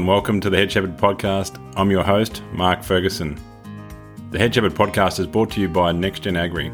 And 0.00 0.08
welcome 0.08 0.40
to 0.40 0.48
the 0.48 0.56
Head 0.56 0.72
Shepherd 0.72 0.96
Podcast. 0.96 1.60
I'm 1.76 1.90
your 1.90 2.02
host, 2.02 2.42
Mark 2.52 2.82
Ferguson. 2.82 3.38
The 4.30 4.38
Head 4.38 4.54
Shepherd 4.54 4.72
Podcast 4.72 5.20
is 5.20 5.26
brought 5.26 5.50
to 5.50 5.60
you 5.60 5.68
by 5.68 5.92
NextGen 5.92 6.38
Agri. 6.38 6.68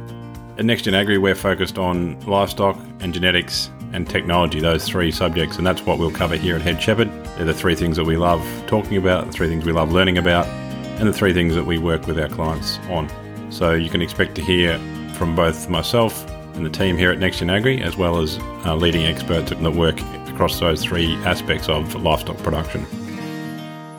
At 0.59 0.65
NextGen 0.65 0.93
Agri, 0.93 1.19
we're 1.19 1.35
focused 1.35 1.77
on 1.77 2.21
livestock 2.21 2.79
and 3.01 3.13
genetics 3.13 3.69
and 3.93 4.09
technology, 4.09 4.61
those 4.61 4.87
three 4.87 5.11
subjects, 5.11 5.57
and 5.57 5.67
that's 5.67 5.85
what 5.85 5.99
we'll 5.99 6.13
cover 6.13 6.37
here 6.37 6.55
at 6.55 6.63
Head 6.63 6.81
Shepherd. 6.81 7.09
They're 7.37 7.47
the 7.47 7.53
three 7.53 7.75
things 7.75 7.97
that 7.97 8.05
we 8.05 8.17
love 8.17 8.47
talking 8.69 8.97
about, 8.97 9.27
the 9.27 9.33
three 9.33 9.49
things 9.49 9.65
we 9.65 9.73
love 9.73 9.91
learning 9.91 10.19
about, 10.19 10.47
and 10.47 11.09
the 11.09 11.13
three 11.13 11.33
things 11.33 11.57
that 11.57 11.67
we 11.67 11.79
work 11.79 12.07
with 12.07 12.21
our 12.21 12.29
clients 12.29 12.79
on. 12.91 13.11
So 13.51 13.73
you 13.73 13.91
can 13.91 14.03
expect 14.03 14.37
to 14.37 14.41
hear 14.41 14.79
from 15.15 15.35
both 15.35 15.69
myself 15.69 16.31
and 16.55 16.65
the 16.65 16.71
team 16.71 16.97
here 16.97 17.11
at 17.11 17.19
NextGen 17.19 17.51
Agri, 17.51 17.83
as 17.83 17.97
well 17.97 18.23
as 18.23 18.39
leading 18.67 19.03
experts 19.03 19.51
that 19.51 19.73
work 19.73 20.01
across 20.29 20.61
those 20.61 20.85
three 20.85 21.17
aspects 21.25 21.69
of 21.69 21.93
livestock 21.97 22.39
production. 22.39 22.87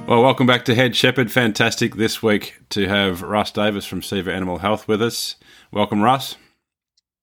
Well, 0.07 0.23
welcome 0.23 0.47
back 0.47 0.63
to 0.65 0.73
Head 0.73 0.95
Shepherd. 0.95 1.33
Fantastic 1.33 1.95
this 1.95 2.23
week 2.23 2.61
to 2.69 2.87
have 2.87 3.21
Russ 3.21 3.51
Davis 3.51 3.85
from 3.85 3.99
Ceva 3.99 4.29
Animal 4.29 4.59
Health 4.59 4.87
with 4.87 5.01
us. 5.01 5.35
Welcome, 5.69 6.01
Russ. 6.01 6.37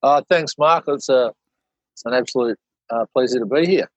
Uh, 0.02 0.20
thanks, 0.28 0.58
Mark. 0.58 0.84
It's, 0.88 1.08
a, 1.08 1.32
it's 1.94 2.04
an 2.04 2.12
absolute 2.12 2.58
uh, 2.90 3.06
pleasure 3.14 3.38
to 3.38 3.46
be 3.46 3.64
here. 3.64 3.90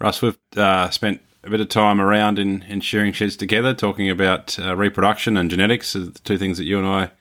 Russ, 0.00 0.20
we've 0.20 0.36
uh, 0.56 0.90
spent 0.90 1.20
a 1.44 1.50
bit 1.50 1.60
of 1.60 1.68
time 1.68 2.00
around 2.00 2.40
in, 2.40 2.62
in 2.62 2.80
shearing 2.80 3.12
sheds 3.12 3.36
together 3.36 3.72
talking 3.72 4.10
about 4.10 4.58
uh, 4.58 4.74
reproduction 4.74 5.36
and 5.36 5.48
genetics, 5.48 5.92
the 5.92 6.10
two 6.24 6.38
things 6.38 6.58
that 6.58 6.64
you 6.64 6.76
and 6.76 6.88
I 6.88 7.12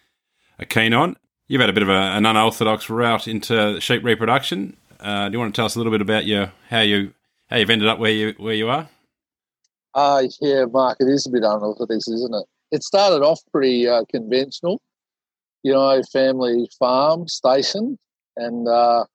are 0.57 0.65
keen 0.65 0.95
on. 0.95 1.15
You've 1.47 1.61
had 1.61 1.69
a 1.69 1.73
bit 1.73 1.83
of 1.83 1.89
a, 1.89 1.91
an 1.91 2.25
unorthodox 2.25 2.89
route 2.89 3.27
into 3.27 3.79
sheep 3.79 4.03
reproduction. 4.03 4.75
Uh, 4.99 5.29
do 5.29 5.33
you 5.33 5.39
want 5.39 5.53
to 5.53 5.59
tell 5.59 5.67
us 5.67 5.75
a 5.75 5.77
little 5.77 5.91
bit 5.91 6.01
about 6.01 6.25
your 6.25 6.53
how 6.71 6.81
you 6.81 7.13
how 7.51 7.57
you've 7.57 7.69
ended 7.69 7.87
up 7.87 7.99
where 7.99 8.09
you 8.09 8.33
where 8.39 8.55
you 8.55 8.67
are? 8.67 8.89
Uh, 9.97 10.27
yeah, 10.41 10.63
Mark, 10.65 10.95
it 10.99 11.05
is 11.05 11.25
a 11.25 11.31
bit 11.31 11.41
unorthodox, 11.43 12.07
isn't 12.07 12.35
it? 12.35 12.45
It 12.71 12.83
started 12.83 13.25
off 13.25 13.39
pretty 13.51 13.87
uh, 13.87 14.03
conventional, 14.11 14.79
you 15.63 15.73
know, 15.73 15.99
family 16.13 16.69
farm 16.77 17.27
station, 17.27 17.97
and 18.35 18.67
uh, 18.67 19.05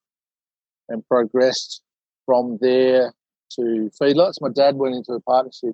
and 0.89 1.07
progressed 1.07 1.81
from 2.25 2.57
there 2.59 3.13
to 3.51 3.89
feedlots. 3.97 4.41
My 4.41 4.49
dad 4.53 4.75
went 4.75 4.95
into 4.95 5.13
a 5.13 5.21
partnership, 5.21 5.73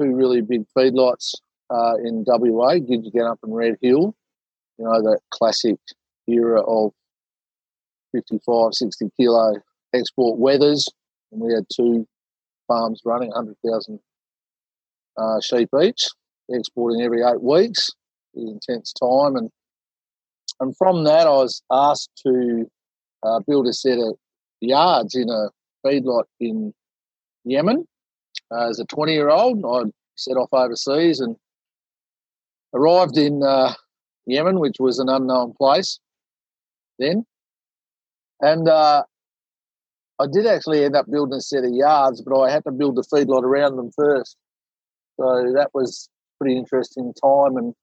two 0.00 0.14
really 0.14 0.40
big 0.40 0.66
feedlots 0.78 1.34
uh, 1.70 1.96
in 1.96 2.22
WA, 2.28 2.74
Gidgegannup 2.74 3.38
and 3.42 3.56
Red 3.56 3.74
Hill. 3.82 4.14
You 4.78 4.84
know, 4.84 5.02
that 5.02 5.18
classic 5.30 5.80
era 6.28 6.60
of 6.62 6.92
55, 8.12 8.72
60 8.72 9.10
kilo 9.16 9.54
export 9.92 10.38
weathers. 10.38 10.86
and 11.32 11.40
we 11.40 11.52
had 11.52 11.64
two 11.74 12.06
farms 12.66 13.00
running, 13.04 13.30
100,000 13.30 13.98
uh, 15.16 15.40
sheep 15.40 15.68
each, 15.82 16.08
exporting 16.50 17.02
every 17.02 17.22
eight 17.22 17.42
weeks. 17.42 17.90
Intense 18.34 18.92
time, 18.92 19.36
and 19.36 19.50
and 20.60 20.76
from 20.76 21.04
that, 21.04 21.26
I 21.26 21.30
was 21.30 21.62
asked 21.70 22.10
to 22.26 22.70
uh, 23.22 23.40
build 23.46 23.66
a 23.66 23.72
set 23.72 23.98
of 23.98 24.16
yards 24.60 25.14
in 25.14 25.28
a 25.28 25.48
feedlot 25.84 26.24
in 26.40 26.72
Yemen. 27.44 27.86
Uh, 28.50 28.68
as 28.68 28.78
a 28.78 28.84
20 28.84 29.12
year 29.12 29.30
old, 29.30 29.64
I 29.64 29.90
set 30.16 30.36
off 30.36 30.48
overseas 30.52 31.20
and 31.20 31.36
arrived 32.74 33.16
in 33.16 33.42
uh, 33.42 33.74
Yemen, 34.26 34.60
which 34.60 34.76
was 34.78 34.98
an 34.98 35.08
unknown 35.08 35.54
place 35.54 35.98
then. 36.98 37.24
And 38.40 38.68
uh, 38.68 39.04
I 40.18 40.26
did 40.32 40.46
actually 40.46 40.84
end 40.84 40.96
up 40.96 41.10
building 41.10 41.36
a 41.36 41.40
set 41.40 41.64
of 41.64 41.72
yards, 41.72 42.22
but 42.22 42.38
I 42.40 42.50
had 42.50 42.64
to 42.64 42.72
build 42.72 42.96
the 42.96 43.04
feedlot 43.12 43.42
around 43.42 43.76
them 43.76 43.90
first. 43.94 44.36
So 45.20 45.52
that 45.54 45.70
was 45.74 46.08
pretty 46.38 46.56
interesting 46.56 47.12
time 47.22 47.56
and 47.56 47.74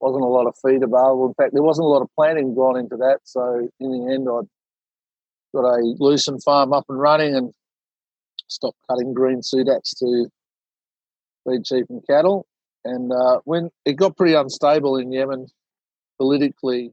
wasn't 0.00 0.24
a 0.24 0.28
lot 0.28 0.46
of 0.46 0.54
feed 0.64 0.82
available. 0.82 1.28
In 1.28 1.34
fact, 1.34 1.52
there 1.52 1.62
wasn't 1.62 1.86
a 1.86 1.88
lot 1.88 2.02
of 2.02 2.08
planning 2.16 2.54
gone 2.54 2.78
into 2.78 2.96
that. 2.96 3.20
So 3.24 3.68
in 3.80 3.90
the 3.90 4.12
end, 4.12 4.28
I 4.28 4.42
got 5.56 5.66
a 5.66 5.94
lucerne 5.98 6.40
farm 6.40 6.72
up 6.72 6.84
and 6.88 6.98
running 6.98 7.36
and 7.36 7.52
stopped 8.48 8.78
cutting 8.88 9.14
green 9.14 9.40
sudax 9.40 9.96
to 9.98 10.26
feed 11.48 11.66
sheep 11.66 11.86
and 11.88 12.02
cattle. 12.08 12.46
And 12.84 13.12
uh, 13.12 13.38
when 13.44 13.70
it 13.84 13.94
got 13.94 14.16
pretty 14.16 14.34
unstable 14.34 14.96
in 14.96 15.12
Yemen 15.12 15.46
politically 16.18 16.92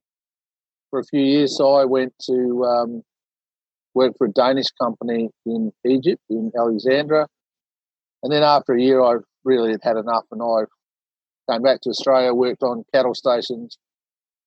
for 0.90 1.00
a 1.00 1.04
few 1.04 1.22
years, 1.22 1.58
so 1.58 1.74
I 1.74 1.86
went 1.86 2.14
to 2.28 2.64
um, 2.64 3.04
worked 4.00 4.18
for 4.18 4.28
a 4.28 4.32
Danish 4.32 4.68
company 4.82 5.30
in 5.46 5.74
Egypt, 5.86 6.22
in 6.30 6.52
Alexandria. 6.58 7.28
And 8.24 8.32
then 8.32 8.44
after 8.44 8.74
a 8.74 8.82
year, 8.82 9.04
I 9.04 9.16
really 9.44 9.72
had 9.72 9.82
had 9.84 9.98
enough 9.98 10.24
and 10.32 10.42
I 10.42 10.64
came 11.52 11.62
back 11.62 11.82
to 11.82 11.90
Australia, 11.90 12.34
worked 12.34 12.64
on 12.64 12.86
cattle 12.94 13.14
stations, 13.14 13.78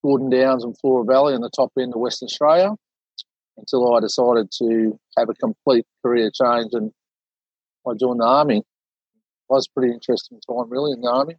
Gordon 0.03 0.31
Downs 0.31 0.63
and 0.63 0.75
Flora 0.79 1.05
Valley 1.05 1.35
in 1.35 1.41
the 1.41 1.51
top 1.55 1.71
end 1.79 1.93
of 1.93 1.99
Western 1.99 2.25
Australia 2.25 2.71
until 3.57 3.93
I 3.93 3.99
decided 3.99 4.49
to 4.57 4.99
have 5.17 5.29
a 5.29 5.35
complete 5.35 5.85
career 6.03 6.31
change 6.33 6.71
and 6.73 6.91
I 7.87 7.91
joined 7.99 8.21
the 8.21 8.25
Army. 8.25 8.57
It 8.57 9.49
was 9.49 9.67
a 9.67 9.79
pretty 9.79 9.93
interesting 9.93 10.39
time, 10.49 10.67
really, 10.69 10.93
in 10.93 11.01
the 11.01 11.11
Army. 11.11 11.35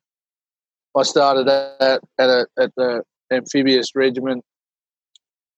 I 0.97 1.03
started 1.03 1.49
at, 1.49 2.01
at, 2.19 2.29
a, 2.29 2.47
at 2.61 2.71
the 2.77 3.03
Amphibious 3.33 3.89
Regiment 3.97 4.45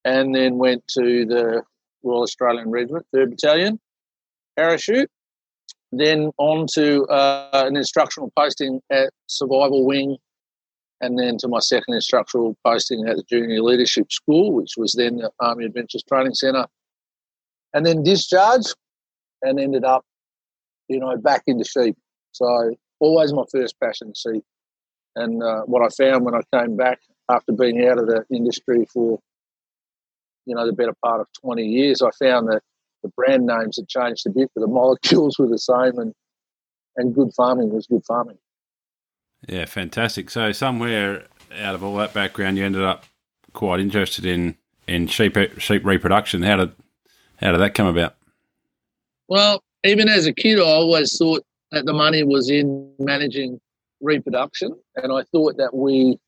and 0.07 0.35
then 0.35 0.57
went 0.57 0.89
to 0.97 1.27
the 1.27 1.63
Royal 2.07 2.23
Australian 2.23 2.71
Regiment, 2.71 3.07
3rd 3.15 3.31
Battalion, 3.31 3.81
parachute. 4.57 5.11
Then 5.93 6.31
on 6.39 6.67
to 6.75 7.05
uh, 7.05 7.67
an 7.67 7.77
instructional 7.77 8.33
posting 8.37 8.81
at 8.91 9.11
Survival 9.27 9.87
Wing, 9.87 10.17
and 11.01 11.19
then 11.19 11.37
to 11.39 11.49
my 11.49 11.61
second 11.61 11.95
instructional 11.95 12.57
posting 12.65 13.07
at 13.07 13.17
the 13.17 13.25
Junior 13.29 13.63
Leadership 13.63 14.11
School, 14.11 14.53
which 14.53 14.73
was 14.77 14.95
then 14.95 15.17
the 15.17 15.31
Army 15.41 15.67
Adventures 15.67 16.03
Training 16.09 16.35
Centre. 16.35 16.67
And 17.75 17.85
then 17.85 18.03
discharged 18.03 18.75
and 19.43 19.61
ended 19.61 19.85
up, 19.85 20.05
you 20.89 20.99
know, 20.99 21.17
back 21.17 21.43
into 21.47 21.65
sheep. 21.65 21.97
So 22.33 22.75
always 23.01 23.33
my 23.33 23.45
first 23.53 23.79
passion, 23.81 24.13
sheep. 24.17 24.43
And 25.15 25.43
uh, 25.43 25.63
what 25.63 25.83
I 25.83 25.89
found 25.89 26.25
when 26.25 26.35
I 26.35 26.41
came 26.55 26.77
back 26.77 27.01
after 27.31 27.53
being 27.53 27.87
out 27.87 27.99
of 27.99 28.07
the 28.07 28.25
industry 28.31 28.87
for 28.93 29.19
you 30.47 30.55
know, 30.55 30.67
the 30.67 30.73
better 30.73 30.95
part 31.05 31.21
of 31.21 31.27
20 31.41 31.65
years, 31.65 32.01
I 32.01 32.11
found 32.19 32.49
that 32.49 32.63
the 33.03 33.11
brand 33.11 33.47
names 33.47 33.77
had 33.77 33.89
changed 33.89 34.27
a 34.27 34.31
bit, 34.31 34.51
but 34.55 34.63
the 34.63 34.67
molecules 34.73 35.39
were 35.39 35.49
the 35.49 35.59
same 35.59 35.99
and, 35.99 36.15
and 36.97 37.15
good 37.15 37.33
farming 37.37 37.71
was 37.71 37.87
good 37.87 38.05
farming. 38.07 38.39
Yeah, 39.47 39.67
fantastic. 39.67 40.31
So 40.31 40.53
somewhere 40.53 41.25
out 41.61 41.75
of 41.75 41.85
all 41.85 41.97
that 41.97 42.15
background, 42.15 42.57
you 42.57 42.65
ended 42.65 42.83
up 42.83 43.05
quite 43.53 43.81
interested 43.81 44.25
in, 44.25 44.57
in 44.87 45.07
sheep 45.07 45.37
sheep 45.59 45.85
reproduction. 45.85 46.43
How 46.43 46.57
did 46.57 46.73
how 47.37 47.53
did 47.53 47.61
that 47.61 47.75
come 47.75 47.87
about? 47.87 48.17
Well, 49.29 49.63
even 49.85 50.09
as 50.09 50.27
a 50.27 50.33
kid, 50.33 50.59
I 50.59 50.63
always 50.63 51.17
thought 51.17 51.45
that 51.73 51.85
the 51.85 51.93
money 51.93 52.23
was 52.23 52.51
in 52.51 52.93
managing 52.99 53.61
reproduction, 54.01 54.73
and 54.97 55.13
I 55.13 55.23
thought 55.33 55.57
that 55.59 55.75
we 55.75 56.19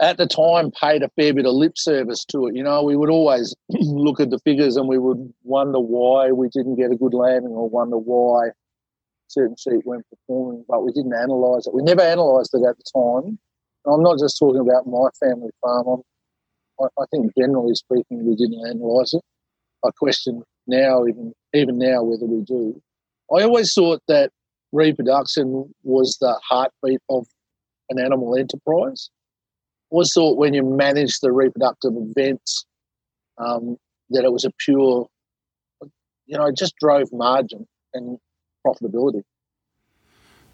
at 0.00 0.16
the 0.16 0.26
time 0.26 0.70
paid 0.72 1.02
a 1.02 1.08
fair 1.10 1.32
bit 1.32 1.46
of 1.46 1.54
lip 1.54 1.78
service 1.78 2.24
to 2.26 2.46
it. 2.46 2.56
You 2.56 2.64
know, 2.64 2.82
we 2.82 2.96
would 2.96 3.10
always 3.10 3.54
look 3.70 4.20
at 4.20 4.30
the 4.30 4.40
figures 4.40 4.76
and 4.76 4.88
we 4.88 4.98
would 4.98 5.32
wonder 5.44 5.78
why 5.78 6.32
we 6.32 6.48
didn't 6.48 6.76
get 6.76 6.90
a 6.90 6.96
good 6.96 7.14
landing 7.14 7.52
or 7.52 7.68
wonder 7.68 7.96
why 7.96 8.50
certain 9.28 9.56
sheep 9.56 9.82
weren't 9.84 10.06
performing, 10.10 10.64
but 10.68 10.84
we 10.84 10.92
didn't 10.92 11.14
analyse 11.14 11.66
it. 11.66 11.74
We 11.74 11.82
never 11.82 12.02
analysed 12.02 12.54
it 12.54 12.62
at 12.68 12.76
the 12.76 12.84
time. 12.92 13.38
And 13.84 13.94
I'm 13.94 14.02
not 14.02 14.18
just 14.18 14.38
talking 14.38 14.60
about 14.60 14.86
my 14.86 15.08
family 15.20 15.50
farm. 15.60 16.02
I, 16.80 16.84
I 16.84 17.04
think 17.10 17.32
generally 17.38 17.74
speaking, 17.74 18.26
we 18.26 18.34
didn't 18.34 18.66
analyse 18.66 19.14
it. 19.14 19.22
I 19.84 19.90
question 19.96 20.42
now, 20.66 21.04
even 21.06 21.32
even 21.52 21.78
now, 21.78 22.02
whether 22.02 22.24
we 22.24 22.42
do. 22.42 22.80
I 23.34 23.42
always 23.42 23.72
thought 23.72 24.02
that 24.08 24.30
reproduction 24.72 25.72
was 25.82 26.16
the 26.20 26.38
heartbeat 26.42 27.00
of 27.10 27.26
an 27.90 27.98
animal 27.98 28.34
enterprise 28.34 29.10
always 29.94 30.12
thought 30.12 30.36
when 30.36 30.54
you 30.54 30.64
manage 30.64 31.20
the 31.20 31.30
reproductive 31.30 31.92
events 31.94 32.66
um, 33.38 33.76
that 34.10 34.24
it 34.24 34.32
was 34.32 34.44
a 34.44 34.50
pure, 34.58 35.06
you 36.26 36.36
know, 36.36 36.46
it 36.46 36.56
just 36.56 36.74
drove 36.80 37.08
margin 37.12 37.66
and 37.92 38.18
profitability. 38.66 39.22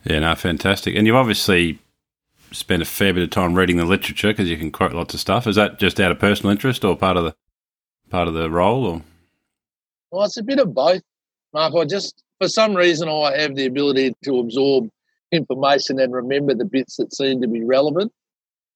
Yeah, 0.05 0.19
no, 0.19 0.35
fantastic. 0.35 0.95
And 0.95 1.07
you've 1.07 1.17
obviously 1.17 1.79
spent 2.53 2.83
a 2.83 2.85
fair 2.85 3.15
bit 3.15 3.23
of 3.23 3.31
time 3.31 3.55
reading 3.55 3.79
the 3.79 3.85
literature 3.85 4.29
because 4.29 4.51
you 4.51 4.59
can 4.59 4.71
quote 4.71 4.93
lots 4.93 5.15
of 5.15 5.21
stuff. 5.21 5.47
Is 5.47 5.57
that 5.57 5.79
just 5.79 5.99
out 6.01 6.11
of 6.11 6.19
personal 6.19 6.51
interest 6.51 6.85
or 6.85 6.97
part 6.97 7.17
of 7.17 7.25
the 7.25 7.35
part 8.11 8.29
of 8.29 8.35
the 8.35 8.51
role? 8.51 8.85
Or 8.87 9.03
well, 10.11 10.25
it's 10.25 10.37
a 10.37 10.43
bit 10.43 10.59
of 10.59 10.75
both, 10.75 11.03
Mark. 11.55 11.75
I 11.75 11.85
just 11.85 12.23
for 12.41 12.49
some 12.49 12.75
reason 12.75 13.09
I 13.09 13.39
have 13.39 13.55
the 13.55 13.67
ability 13.67 14.15
to 14.25 14.39
absorb 14.41 14.89
information 15.33 15.99
and 15.99 16.13
remember 16.13 16.55
the 16.55 16.65
bits 16.65 16.97
that 16.97 17.15
seem 17.15 17.41
to 17.41 17.49
be 17.49 17.65
relevant 17.65 18.13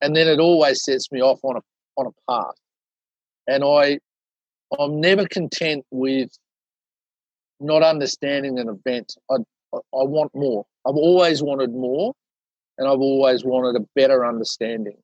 and 0.05 0.15
then 0.15 0.29
it 0.29 0.39
always 0.39 0.85
sets 0.85 1.11
me 1.11 1.23
off 1.23 1.41
on 1.43 1.57
a 1.57 1.61
on 1.97 2.07
a 2.07 2.31
path. 2.31 2.55
And 3.47 3.65
I 3.65 3.99
I'm 4.79 5.01
never 5.01 5.27
content 5.27 5.85
with 5.91 6.29
not 7.59 7.83
understanding 7.83 8.59
an 8.59 8.69
event. 8.69 9.15
I 9.31 9.37
I, 9.73 10.05
want 10.05 10.31
more. 10.35 10.67
I've 10.87 10.95
always 10.95 11.43
wanted 11.43 11.73
more, 11.73 12.13
and 12.79 12.87
I've 12.87 13.01
always 13.01 13.45
wanted 13.45 13.81
a 13.81 13.85
better 13.97 14.25
understanding. 14.25 14.99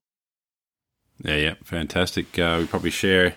Yeah, 1.24 1.36
yeah, 1.36 1.54
fantastic. 1.64 2.38
Uh, 2.38 2.58
we 2.60 2.66
probably 2.66 2.90
share 2.90 3.34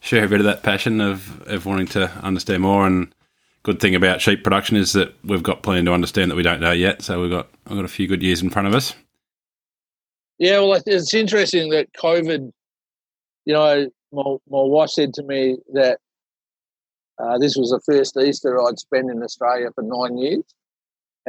share 0.00 0.24
a 0.24 0.28
bit 0.28 0.40
of 0.40 0.44
that 0.44 0.62
passion 0.62 1.00
of, 1.00 1.40
of 1.48 1.64
wanting 1.64 1.86
to 1.86 2.10
understand 2.22 2.62
more. 2.62 2.86
And 2.86 3.14
good 3.62 3.80
thing 3.80 3.94
about 3.94 4.20
sheep 4.20 4.44
production 4.44 4.76
is 4.76 4.92
that 4.92 5.14
we've 5.24 5.42
got 5.42 5.62
plenty 5.62 5.86
to 5.86 5.92
understand 5.92 6.30
that 6.30 6.36
we 6.36 6.42
don't 6.42 6.60
know 6.60 6.72
yet. 6.72 7.00
So 7.02 7.22
we've 7.22 7.30
got 7.30 7.48
we've 7.68 7.78
got 7.78 7.86
a 7.86 7.88
few 7.88 8.08
good 8.08 8.22
years 8.22 8.42
in 8.42 8.50
front 8.50 8.68
of 8.68 8.74
us. 8.74 8.94
Yeah, 10.38 10.60
well, 10.60 10.80
it's 10.86 11.14
interesting 11.14 11.70
that 11.70 11.92
COVID. 11.94 12.50
You 13.46 13.54
know, 13.54 13.90
my 14.12 14.22
my 14.22 14.62
wife 14.62 14.90
said 14.90 15.14
to 15.14 15.22
me 15.22 15.58
that 15.74 15.98
uh, 17.18 17.38
this 17.38 17.56
was 17.56 17.70
the 17.70 17.80
first 17.86 18.16
Easter 18.16 18.60
I'd 18.60 18.78
spent 18.78 19.10
in 19.10 19.22
Australia 19.22 19.70
for 19.74 19.82
nine 19.82 20.18
years, 20.18 20.44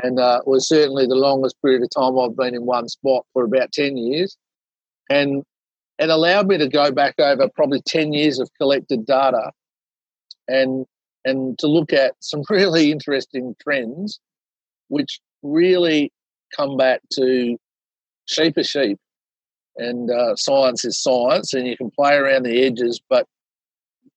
and 0.01 0.19
uh, 0.19 0.41
was 0.45 0.67
certainly 0.67 1.05
the 1.05 1.15
longest 1.15 1.55
period 1.61 1.83
of 1.83 1.89
time 1.95 2.17
I've 2.19 2.35
been 2.37 2.55
in 2.55 2.65
one 2.65 2.87
spot 2.87 3.25
for 3.33 3.43
about 3.43 3.71
ten 3.71 3.97
years. 3.97 4.37
And 5.09 5.43
it 5.99 6.09
allowed 6.09 6.47
me 6.47 6.57
to 6.57 6.67
go 6.67 6.91
back 6.91 7.15
over 7.19 7.49
probably 7.55 7.81
10 7.81 8.13
years 8.13 8.39
of 8.39 8.49
collected 8.59 9.05
data 9.05 9.51
and 10.47 10.85
and 11.23 11.57
to 11.59 11.67
look 11.67 11.91
at 11.93 12.13
some 12.19 12.43
really 12.49 12.91
interesting 12.91 13.55
trends 13.61 14.19
which 14.89 15.19
really 15.41 16.11
come 16.55 16.77
back 16.77 17.01
to 17.11 17.57
sheep 18.25 18.57
are 18.57 18.63
sheep 18.63 18.97
and 19.77 20.09
uh, 20.09 20.35
science 20.35 20.85
is 20.85 21.01
science 21.01 21.53
and 21.53 21.67
you 21.67 21.75
can 21.77 21.91
play 21.91 22.15
around 22.15 22.43
the 22.43 22.63
edges 22.63 22.99
but 23.09 23.25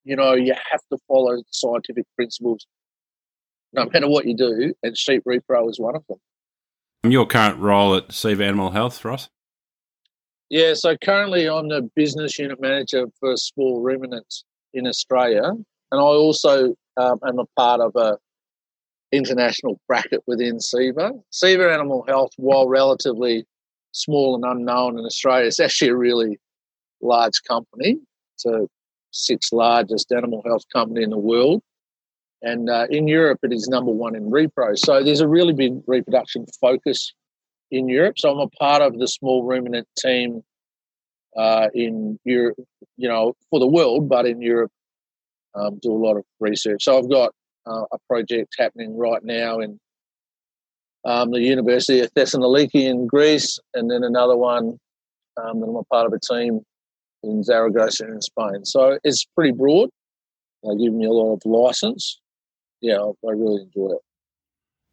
you 0.04 0.16
know 0.16 0.34
you 0.34 0.54
have 0.70 0.80
to 0.90 0.98
follow 1.06 1.42
scientific 1.50 2.04
principles 2.16 2.66
no 3.72 3.88
matter 3.92 4.08
what 4.08 4.26
you 4.26 4.36
do 4.36 4.72
and 4.82 4.96
sheep 4.96 5.22
repro 5.26 5.68
is 5.68 5.78
one 5.78 5.96
of 5.96 6.04
them 6.08 6.18
your 7.04 7.26
current 7.26 7.58
role 7.58 7.94
at 7.94 8.08
Ceva 8.08 8.44
Animal 8.44 8.70
Health, 8.70 9.04
Ross? 9.04 9.28
Yeah, 10.50 10.74
so 10.74 10.96
currently 10.96 11.48
I'm 11.48 11.68
the 11.68 11.88
business 11.94 12.38
unit 12.38 12.60
manager 12.60 13.06
for 13.20 13.36
small 13.36 13.82
ruminants 13.82 14.44
in 14.72 14.86
Australia, 14.86 15.42
and 15.42 15.64
I 15.92 15.98
also 15.98 16.74
um, 16.96 17.18
am 17.26 17.38
a 17.38 17.44
part 17.56 17.80
of 17.80 17.94
a 17.96 18.16
international 19.12 19.80
bracket 19.86 20.22
within 20.26 20.58
Ceva. 20.58 21.12
Ceva 21.32 21.72
Animal 21.72 22.04
Health, 22.08 22.32
while 22.36 22.68
relatively 22.68 23.46
small 23.98 24.34
and 24.34 24.44
unknown 24.44 24.98
in 24.98 25.04
Australia, 25.04 25.46
it's 25.46 25.60
actually 25.60 25.90
a 25.90 25.96
really 25.96 26.38
large 27.00 27.42
company. 27.46 27.98
It's 28.34 28.46
a 28.46 28.66
sixth 29.10 29.52
largest 29.52 30.12
animal 30.12 30.42
health 30.44 30.64
company 30.72 31.02
in 31.02 31.10
the 31.10 31.18
world. 31.18 31.62
And 32.42 32.70
uh, 32.70 32.86
in 32.90 33.08
Europe, 33.08 33.40
it 33.42 33.52
is 33.52 33.68
number 33.68 33.90
one 33.90 34.14
in 34.14 34.30
repro. 34.30 34.78
So 34.78 35.02
there's 35.02 35.20
a 35.20 35.28
really 35.28 35.52
big 35.52 35.72
reproduction 35.86 36.46
focus 36.60 37.12
in 37.70 37.88
Europe. 37.88 38.18
So 38.18 38.30
I'm 38.30 38.38
a 38.38 38.48
part 38.48 38.80
of 38.80 38.98
the 38.98 39.08
small 39.08 39.44
ruminant 39.44 39.88
team 39.98 40.42
uh, 41.36 41.68
in 41.74 42.18
Europe, 42.24 42.56
you 42.96 43.08
know, 43.08 43.34
for 43.50 43.58
the 43.58 43.66
world, 43.66 44.08
but 44.08 44.26
in 44.26 44.40
Europe, 44.40 44.70
um, 45.54 45.78
do 45.82 45.92
a 45.92 45.98
lot 46.06 46.16
of 46.16 46.24
research. 46.40 46.84
So 46.84 46.98
I've 46.98 47.10
got 47.10 47.32
uh, 47.66 47.84
a 47.92 47.98
project 48.08 48.54
happening 48.58 48.96
right 48.96 49.22
now 49.24 49.58
in 49.58 49.78
um, 51.08 51.30
the 51.30 51.40
University 51.40 52.00
of 52.00 52.12
Thessaloniki 52.12 52.84
in 52.84 53.06
Greece, 53.06 53.58
and 53.72 53.90
then 53.90 54.04
another 54.04 54.36
one 54.36 54.78
um, 55.42 55.60
that 55.60 55.66
I'm 55.66 55.76
a 55.76 55.84
part 55.84 56.06
of 56.06 56.12
a 56.12 56.20
team 56.20 56.60
in 57.22 57.42
Zaragoza 57.42 58.06
in 58.06 58.20
Spain. 58.20 58.64
So 58.64 58.98
it's 59.02 59.24
pretty 59.24 59.52
broad. 59.52 59.88
They 60.62 60.76
give 60.76 60.92
me 60.92 61.06
a 61.06 61.10
lot 61.10 61.32
of 61.32 61.40
license. 61.46 62.20
Yeah, 62.82 62.98
I 62.98 63.30
really 63.30 63.62
enjoy 63.62 63.92
it. 63.92 64.02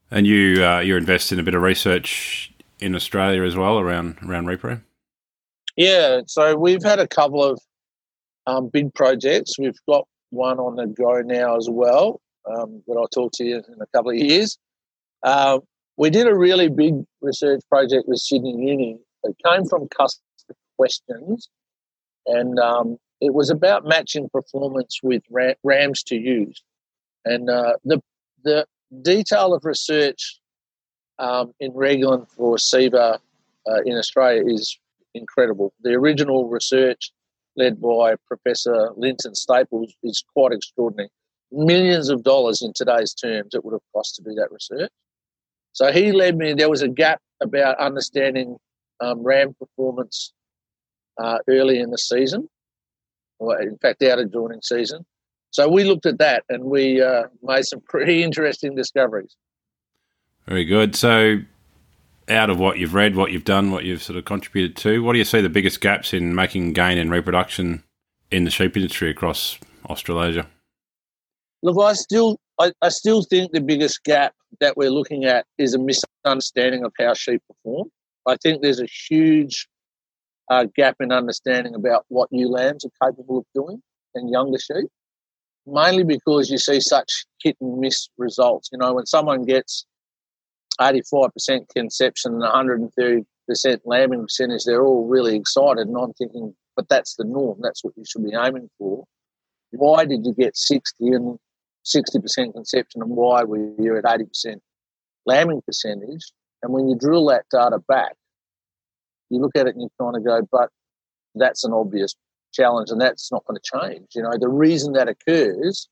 And 0.10 0.26
you 0.26 0.64
uh, 0.64 0.80
you're 0.80 0.98
invested 0.98 1.36
in 1.36 1.40
a 1.42 1.44
bit 1.44 1.54
of 1.54 1.62
research 1.62 2.50
in 2.80 2.96
Australia 2.96 3.44
as 3.44 3.58
well 3.58 3.78
around 3.78 4.18
around 4.26 4.46
repro? 4.46 4.82
Yeah, 5.76 6.22
so 6.28 6.56
we've 6.56 6.84
had 6.84 7.00
a 7.00 7.08
couple 7.08 7.44
of 7.44 7.60
um, 8.48 8.70
big 8.72 8.94
projects. 8.94 9.60
We've 9.60 9.80
got 9.90 10.08
one 10.30 10.60
on 10.60 10.78
the 10.78 10.88
go 10.88 11.22
now 11.22 11.58
as 11.58 11.68
well 11.70 12.22
um, 12.46 12.82
that 12.88 12.94
I'll 12.94 13.10
talk 13.10 13.34
to 13.34 13.44
you 13.44 13.58
in 13.58 13.82
a 13.82 13.88
couple 13.94 14.12
of 14.12 14.18
years. 14.18 14.58
Uh, 15.22 15.60
we 15.98 16.10
did 16.10 16.28
a 16.28 16.36
really 16.36 16.70
big 16.70 16.96
research 17.22 17.62
project 17.70 18.08
with 18.08 18.20
Sydney 18.20 18.52
Uni. 18.52 18.98
It 19.24 19.36
came 19.46 19.66
from 19.66 19.88
customer 19.88 20.56
questions, 20.78 21.50
and 22.28 22.60
um, 22.60 22.98
it 23.22 23.34
was 23.34 23.50
about 23.50 23.86
matching 23.86 24.30
performance 24.30 25.00
with 25.02 25.24
rams 25.64 26.04
to 26.04 26.16
use. 26.16 26.62
And 27.24 27.50
uh, 27.50 27.74
the 27.84 28.02
the 28.44 28.66
detail 29.02 29.54
of 29.54 29.66
research 29.66 30.40
um, 31.18 31.54
in 31.60 31.72
Regulin 31.72 32.30
for 32.30 32.58
Ceva 32.58 33.20
uh, 33.68 33.82
in 33.86 33.98
Australia 33.98 34.44
is 34.46 34.78
incredible. 35.14 35.74
The 35.82 35.94
original 35.94 36.48
research 36.48 37.12
led 37.56 37.82
by 37.82 38.16
Professor 38.28 38.92
Linton 38.98 39.34
Staples 39.34 39.96
is 40.04 40.24
quite 40.34 40.52
extraordinary. 40.52 41.10
Millions 41.52 42.10
of 42.10 42.24
dollars 42.24 42.62
in 42.62 42.74
today's 42.76 43.14
terms 43.14 43.56
it 43.56 43.64
would 43.64 43.74
have 43.74 43.82
cost 43.94 44.16
to 44.16 44.24
do 44.24 44.34
that 44.36 44.52
research. 44.52 44.92
So 45.76 45.92
he 45.92 46.14
led 46.14 46.38
me, 46.38 46.54
there 46.54 46.70
was 46.70 46.82
a 46.82 46.88
gap 46.88 47.20
about 47.42 47.78
understanding 47.80 48.56
um, 49.02 49.22
RAM 49.22 49.54
performance 49.60 50.32
uh, 51.22 51.40
early 51.50 51.80
in 51.80 51.92
the 51.92 51.98
season, 51.98 52.48
or 53.40 53.62
in 53.62 53.78
fact, 53.80 54.02
out 54.04 54.20
of 54.20 54.32
joining 54.32 54.62
season. 54.62 55.06
So 55.52 55.68
we 55.68 55.84
looked 55.84 56.06
at 56.06 56.18
that 56.20 56.44
and 56.48 56.64
we 56.64 57.02
uh, 57.02 57.24
made 57.44 57.66
some 57.66 57.82
pretty 57.82 58.24
interesting 58.28 58.74
discoveries. 58.74 59.36
Very 60.48 60.64
good. 60.64 60.96
So, 60.96 61.40
out 62.30 62.50
of 62.50 62.58
what 62.58 62.78
you've 62.78 62.94
read, 62.94 63.18
what 63.18 63.34
you've 63.34 63.44
done, 63.44 63.72
what 63.72 63.84
you've 63.84 64.02
sort 64.02 64.18
of 64.18 64.24
contributed 64.24 64.78
to, 64.78 65.04
what 65.04 65.12
do 65.12 65.20
you 65.20 65.26
see 65.26 65.42
the 65.42 65.50
biggest 65.50 65.82
gaps 65.82 66.14
in 66.14 66.34
making 66.34 66.72
gain 66.72 66.98
in 66.98 67.10
reproduction 67.10 67.84
in 68.32 68.46
the 68.46 68.50
sheep 68.50 68.78
industry 68.78 69.10
across 69.10 69.60
Australasia? 69.90 70.48
Look, 71.64 71.78
I 71.84 71.94
still, 71.94 72.38
I, 72.60 72.72
I 72.82 72.90
still 72.90 73.24
think 73.24 73.52
the 73.52 73.60
biggest 73.60 74.04
gap 74.06 74.34
that 74.60 74.78
we're 74.78 74.92
looking 74.92 75.26
at 75.26 75.46
is 75.58 75.74
a 75.74 75.80
misunderstanding 75.80 76.84
of 76.84 76.94
how 77.00 77.14
sheep 77.14 77.42
perform. 77.48 77.90
I 78.28 78.38
think 78.38 78.62
there's 78.62 78.82
a 78.82 78.88
huge 79.10 79.68
uh, 80.50 80.66
gap 80.76 80.98
in 81.00 81.12
understanding 81.12 81.76
about 81.76 82.06
what 82.10 82.30
ewe 82.32 82.50
lambs 82.50 82.86
are 82.86 83.08
capable 83.08 83.40
of 83.40 83.46
doing 83.54 83.82
and 84.16 84.30
younger 84.30 84.60
sheep, 84.60 84.90
mainly 85.66 86.04
because 86.04 86.50
you 86.50 86.58
see 86.58 86.80
such 86.80 87.26
hit 87.44 87.58
and 87.62 87.80
miss 87.80 88.10
results. 88.18 88.70
You 88.72 88.80
know, 88.80 88.94
when 88.94 89.06
someone 89.06 89.44
gets 89.44 89.86
85% 90.80 91.70
conception 91.76 92.42
and 92.42 92.92
130% 92.94 93.26
lambing 93.86 94.24
percentage, 94.24 94.64
they're 94.66 94.84
all 94.84 95.08
really 95.08 95.36
excited. 95.36 95.88
And 95.88 95.98
I'm 95.98 96.14
thinking, 96.14 96.56
but 96.76 96.90
that's 96.90 97.16
the 97.16 97.26
norm. 97.26 97.60
That's 97.62 97.84
what 97.84 97.94
you 97.96 98.04
should 98.06 98.26
be 98.26 98.36
aiming 98.36 98.70
for. 98.78 99.06
Why 99.72 100.06
did 100.06 100.26
you 100.26 100.34
get 100.34 100.56
60 100.56 101.08
and 101.08 101.40
60% 101.86 102.54
conception 102.54 103.02
and 103.02 103.12
why 103.12 103.44
were 103.44 103.58
you 103.80 103.98
at 103.98 104.04
80% 104.04 104.58
lambing 105.26 105.62
percentage? 105.66 106.32
And 106.64 106.74
when 106.74 106.88
you 106.88 106.98
drill 106.98 107.28
that 107.28 107.46
data 107.52 107.80
back, 107.88 108.14
you 109.30 109.40
look 109.40 109.56
at 109.56 109.68
it 109.68 109.76
and 109.76 109.84
you 109.84 109.90
kind 110.00 110.16
of 110.16 110.26
go, 110.26 110.48
but 110.52 110.70
that's 111.36 111.64
an 111.64 111.74
obvious 111.74 112.16
challenge 112.54 112.90
and 112.90 113.00
that's 113.00 113.32
not 113.32 113.46
going 113.46 113.60
to 113.62 113.90
change. 113.90 114.08
You 114.16 114.24
know, 114.24 114.32
the 114.40 114.50
reason 114.50 114.94
that 114.94 115.10
occurs 115.10 115.88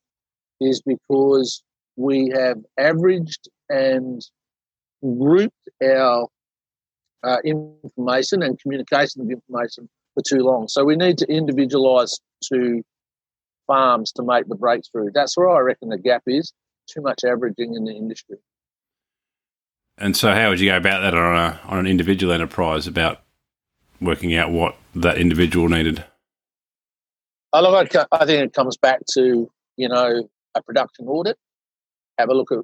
is 0.61 0.81
because 0.81 1.63
we 1.95 2.31
have 2.33 2.57
averaged 2.79 3.49
and 3.69 4.21
grouped 5.01 5.69
our 5.83 6.27
uh, 7.23 7.37
information 7.43 8.41
and 8.41 8.59
communication 8.59 9.21
of 9.21 9.29
information 9.29 9.89
for 10.13 10.23
too 10.27 10.43
long. 10.43 10.67
So 10.67 10.83
we 10.83 10.95
need 10.95 11.17
to 11.19 11.27
individualise 11.27 12.19
to 12.51 12.83
farms 13.67 14.11
to 14.13 14.23
make 14.23 14.47
the 14.47 14.55
breakthrough. 14.55 15.09
That's 15.13 15.37
where 15.37 15.49
I 15.49 15.59
reckon 15.59 15.89
the 15.89 15.97
gap 15.97 16.23
is. 16.27 16.53
Too 16.87 17.01
much 17.01 17.23
averaging 17.23 17.75
in 17.75 17.85
the 17.85 17.93
industry. 17.93 18.37
And 19.97 20.17
so, 20.17 20.33
how 20.33 20.49
would 20.49 20.59
you 20.59 20.69
go 20.69 20.77
about 20.77 21.01
that 21.01 21.13
on 21.13 21.35
a 21.35 21.59
on 21.65 21.79
an 21.79 21.87
individual 21.87 22.33
enterprise 22.33 22.87
about 22.87 23.21
working 24.01 24.35
out 24.35 24.51
what 24.51 24.75
that 24.95 25.17
individual 25.17 25.69
needed? 25.69 26.03
I 27.53 27.61
look. 27.61 27.95
I 28.11 28.25
think 28.25 28.43
it 28.43 28.53
comes 28.53 28.75
back 28.75 29.01
to 29.13 29.49
you 29.77 29.89
know 29.89 30.27
a 30.55 30.61
production 30.61 31.07
audit. 31.07 31.37
Have 32.17 32.29
a 32.29 32.33
look 32.33 32.51
at 32.51 32.59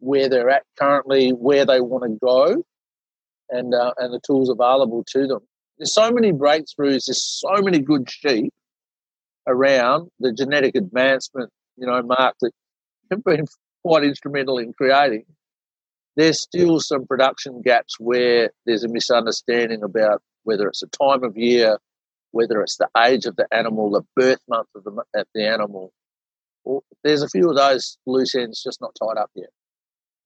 where 0.00 0.28
they're 0.28 0.50
at 0.50 0.62
currently, 0.78 1.30
where 1.30 1.66
they 1.66 1.80
want 1.80 2.04
to 2.04 2.18
go, 2.24 2.62
and 3.50 3.74
uh, 3.74 3.92
and 3.98 4.14
the 4.14 4.20
tools 4.20 4.48
available 4.48 5.04
to 5.08 5.26
them. 5.26 5.40
There's 5.78 5.92
so 5.92 6.10
many 6.10 6.32
breakthroughs. 6.32 7.06
There's 7.06 7.22
so 7.22 7.60
many 7.60 7.80
good 7.80 8.08
sheep 8.08 8.52
around 9.48 10.10
the 10.20 10.32
genetic 10.32 10.76
advancement. 10.76 11.50
You 11.76 11.86
know, 11.86 12.02
Mark 12.02 12.36
that 12.40 12.52
have 13.10 13.24
been 13.24 13.46
quite 13.84 14.04
instrumental 14.04 14.58
in 14.58 14.72
creating. 14.72 15.24
There's 16.16 16.40
still 16.40 16.80
some 16.80 17.06
production 17.06 17.62
gaps 17.62 17.94
where 17.98 18.50
there's 18.66 18.84
a 18.84 18.88
misunderstanding 18.88 19.82
about 19.82 20.20
whether 20.42 20.66
it's 20.66 20.80
the 20.80 20.88
time 20.88 21.22
of 21.22 21.36
year, 21.36 21.78
whether 22.32 22.60
it's 22.60 22.76
the 22.76 22.88
age 22.98 23.24
of 23.24 23.36
the 23.36 23.46
animal, 23.52 23.90
the 23.90 24.02
birth 24.16 24.40
month 24.48 24.68
of 24.74 24.84
the, 24.84 24.90
of 25.14 25.26
the 25.34 25.46
animal. 25.46 25.92
There's 27.04 27.22
a 27.22 27.28
few 27.28 27.48
of 27.48 27.56
those 27.56 27.98
loose 28.06 28.34
ends 28.34 28.62
just 28.62 28.80
not 28.80 28.96
tied 29.00 29.20
up 29.20 29.30
yet. 29.34 29.50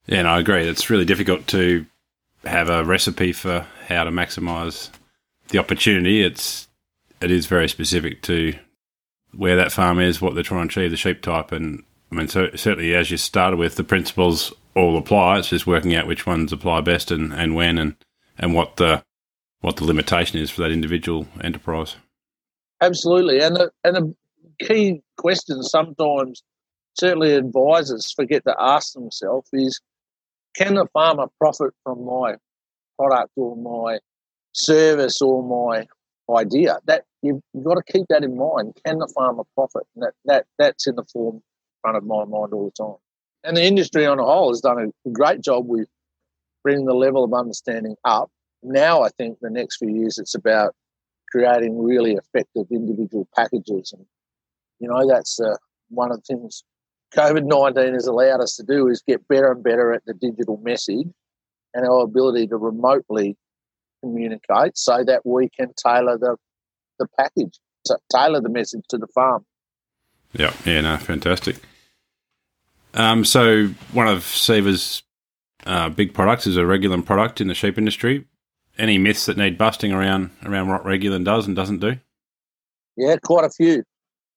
Yeah, 0.07 0.21
and 0.21 0.29
I 0.29 0.41
agree. 0.41 0.67
It's 0.67 0.91
really 0.91 1.05
difficult 1.05 1.47
to 1.49 1.87
have 2.45 2.69
a 2.69 2.85
recipe 2.85 3.33
for 3.33 3.67
how 3.87 4.05
to 4.05 4.11
maximise 4.11 4.91
the 5.49 5.59
opportunity. 5.59 6.23
It's 6.23 6.69
it 7.21 7.31
is 7.31 7.47
very 7.47 7.69
specific 7.69 8.23
to 8.23 8.55
where 9.35 9.57
that 9.57 9.73
farm 9.73 9.99
is, 10.01 10.21
what 10.21 10.35
they're 10.35 10.43
trying 10.43 10.69
to 10.69 10.81
achieve, 10.81 10.91
the 10.91 10.97
sheep 10.97 11.23
type, 11.23 11.53
and 11.53 11.85
I 12.11 12.15
mean, 12.15 12.29
so, 12.29 12.51
certainly 12.55 12.95
as 12.95 13.11
you 13.11 13.17
started 13.17 13.57
with, 13.57 13.77
the 13.77 13.85
principles 13.85 14.53
all 14.77 14.99
apply. 14.99 15.39
It's 15.39 15.49
just 15.49 15.67
working 15.67 15.95
out 15.95 16.07
which 16.07 16.27
ones 16.27 16.53
apply 16.53 16.83
best 16.83 17.11
and, 17.11 17.33
and 17.33 17.55
when 17.55 17.79
and, 17.79 17.97
and 18.39 18.55
what 18.55 18.77
the 18.77 19.03
what 19.61 19.77
the 19.77 19.85
limitation 19.85 20.41
is 20.41 20.51
for 20.51 20.63
that 20.63 20.73
individual 20.73 21.29
enterprise. 21.41 21.97
Absolutely, 22.81 23.41
and 23.41 23.59
and 23.85 23.97
the 23.97 24.15
key 24.67 25.03
question 25.17 25.63
sometimes 25.63 26.43
certainly 26.95 27.35
advisors 27.35 28.13
forget 28.13 28.45
to 28.45 28.55
ask 28.59 28.93
themselves 28.93 29.49
is, 29.53 29.81
can 30.55 30.75
the 30.75 30.87
farmer 30.93 31.27
profit 31.39 31.73
from 31.83 32.05
my 32.05 32.35
product 32.99 33.31
or 33.37 33.57
my 33.57 33.99
service 34.53 35.23
or 35.23 35.43
my 35.43 35.87
idea? 36.37 36.79
That 36.87 37.05
you've, 37.23 37.41
you've 37.53 37.65
got 37.65 37.75
to 37.75 37.93
keep 37.93 38.07
that 38.09 38.25
in 38.25 38.37
mind. 38.37 38.77
Can 38.85 38.99
the 38.99 39.13
farmer 39.15 39.45
profit? 39.55 39.83
And 39.95 40.05
that, 40.05 40.15
that 40.25 40.47
that's 40.59 40.87
in 40.87 40.97
the 40.97 41.05
form 41.13 41.43
front 41.81 41.97
of 41.97 42.05
my 42.05 42.25
mind 42.25 42.53
all 42.53 42.73
the 42.77 42.85
time. 42.85 42.97
And 43.45 43.57
the 43.57 43.65
industry 43.65 44.07
on 44.07 44.19
a 44.19 44.25
whole 44.25 44.51
has 44.51 44.61
done 44.61 44.93
a 45.07 45.11
great 45.11 45.41
job 45.41 45.67
with 45.67 45.89
bringing 46.63 46.87
the 46.87 46.95
level 46.95 47.25
of 47.25 47.35
understanding 47.35 47.97
up. 48.05 48.31
Now, 48.63 49.03
I 49.03 49.09
think 49.11 49.39
the 49.41 49.51
next 49.51 49.79
few 49.79 49.89
years 49.89 50.19
it's 50.19 50.37
about 50.37 50.75
creating 51.31 51.83
really 51.83 52.13
effective 52.13 52.67
individual 52.71 53.27
packages, 53.35 53.93
and 53.93 54.07
you 54.79 54.89
know 54.89 55.09
that's 55.09 55.41
uh, 55.41 55.57
one 55.89 56.13
of 56.13 56.19
the 56.19 56.23
things 56.23 56.63
COVID 57.17 57.45
nineteen 57.45 57.95
has 57.95 58.07
allowed 58.07 58.41
us 58.41 58.57
to 58.57 58.63
do 58.63 58.89
is 58.89 59.03
get 59.07 59.27
better 59.29 59.51
and 59.53 59.63
better 59.63 59.93
at 59.93 60.05
the 60.07 60.15
digital 60.15 60.59
message 60.63 61.09
and 61.75 61.87
our 61.87 62.03
ability 62.03 62.47
to 62.49 62.57
remotely 62.57 63.37
communicate 64.03 64.77
so 64.77 65.05
that 65.05 65.23
we 65.25 65.49
can 65.49 65.73
tailor 65.77 66.19
the 66.19 66.37
the 66.99 67.07
package, 67.19 67.59
tailor 68.11 68.41
the 68.41 68.49
message 68.49 68.85
to 68.91 68.99
the 68.99 69.07
farm. 69.09 69.45
Yeah, 70.33 70.53
yeah, 70.65 70.81
no, 70.83 70.97
fantastic. 70.99 71.57
Um, 72.95 73.25
so 73.25 73.69
one 73.93 74.09
of 74.09 74.21
Ceva's 74.21 75.03
uh, 75.67 75.89
big 75.89 76.15
products 76.15 76.47
is 76.47 76.57
a 76.57 76.63
Regulin 76.63 77.05
product 77.05 77.41
in 77.41 77.49
the 77.49 77.55
sheep 77.55 77.79
industry. 77.79 78.27
Any 78.79 78.99
myths 78.99 79.27
that 79.27 79.37
need 79.37 79.59
busting 79.59 79.93
around 79.93 80.31
around 80.45 80.69
what 80.69 80.85
Regulin 80.85 81.25
does 81.25 81.47
and 81.47 81.55
doesn't 81.55 81.81
do? 81.81 81.97
Yeah, 82.97 83.17
quite 83.23 83.45
a 83.45 83.51
few. 83.51 83.83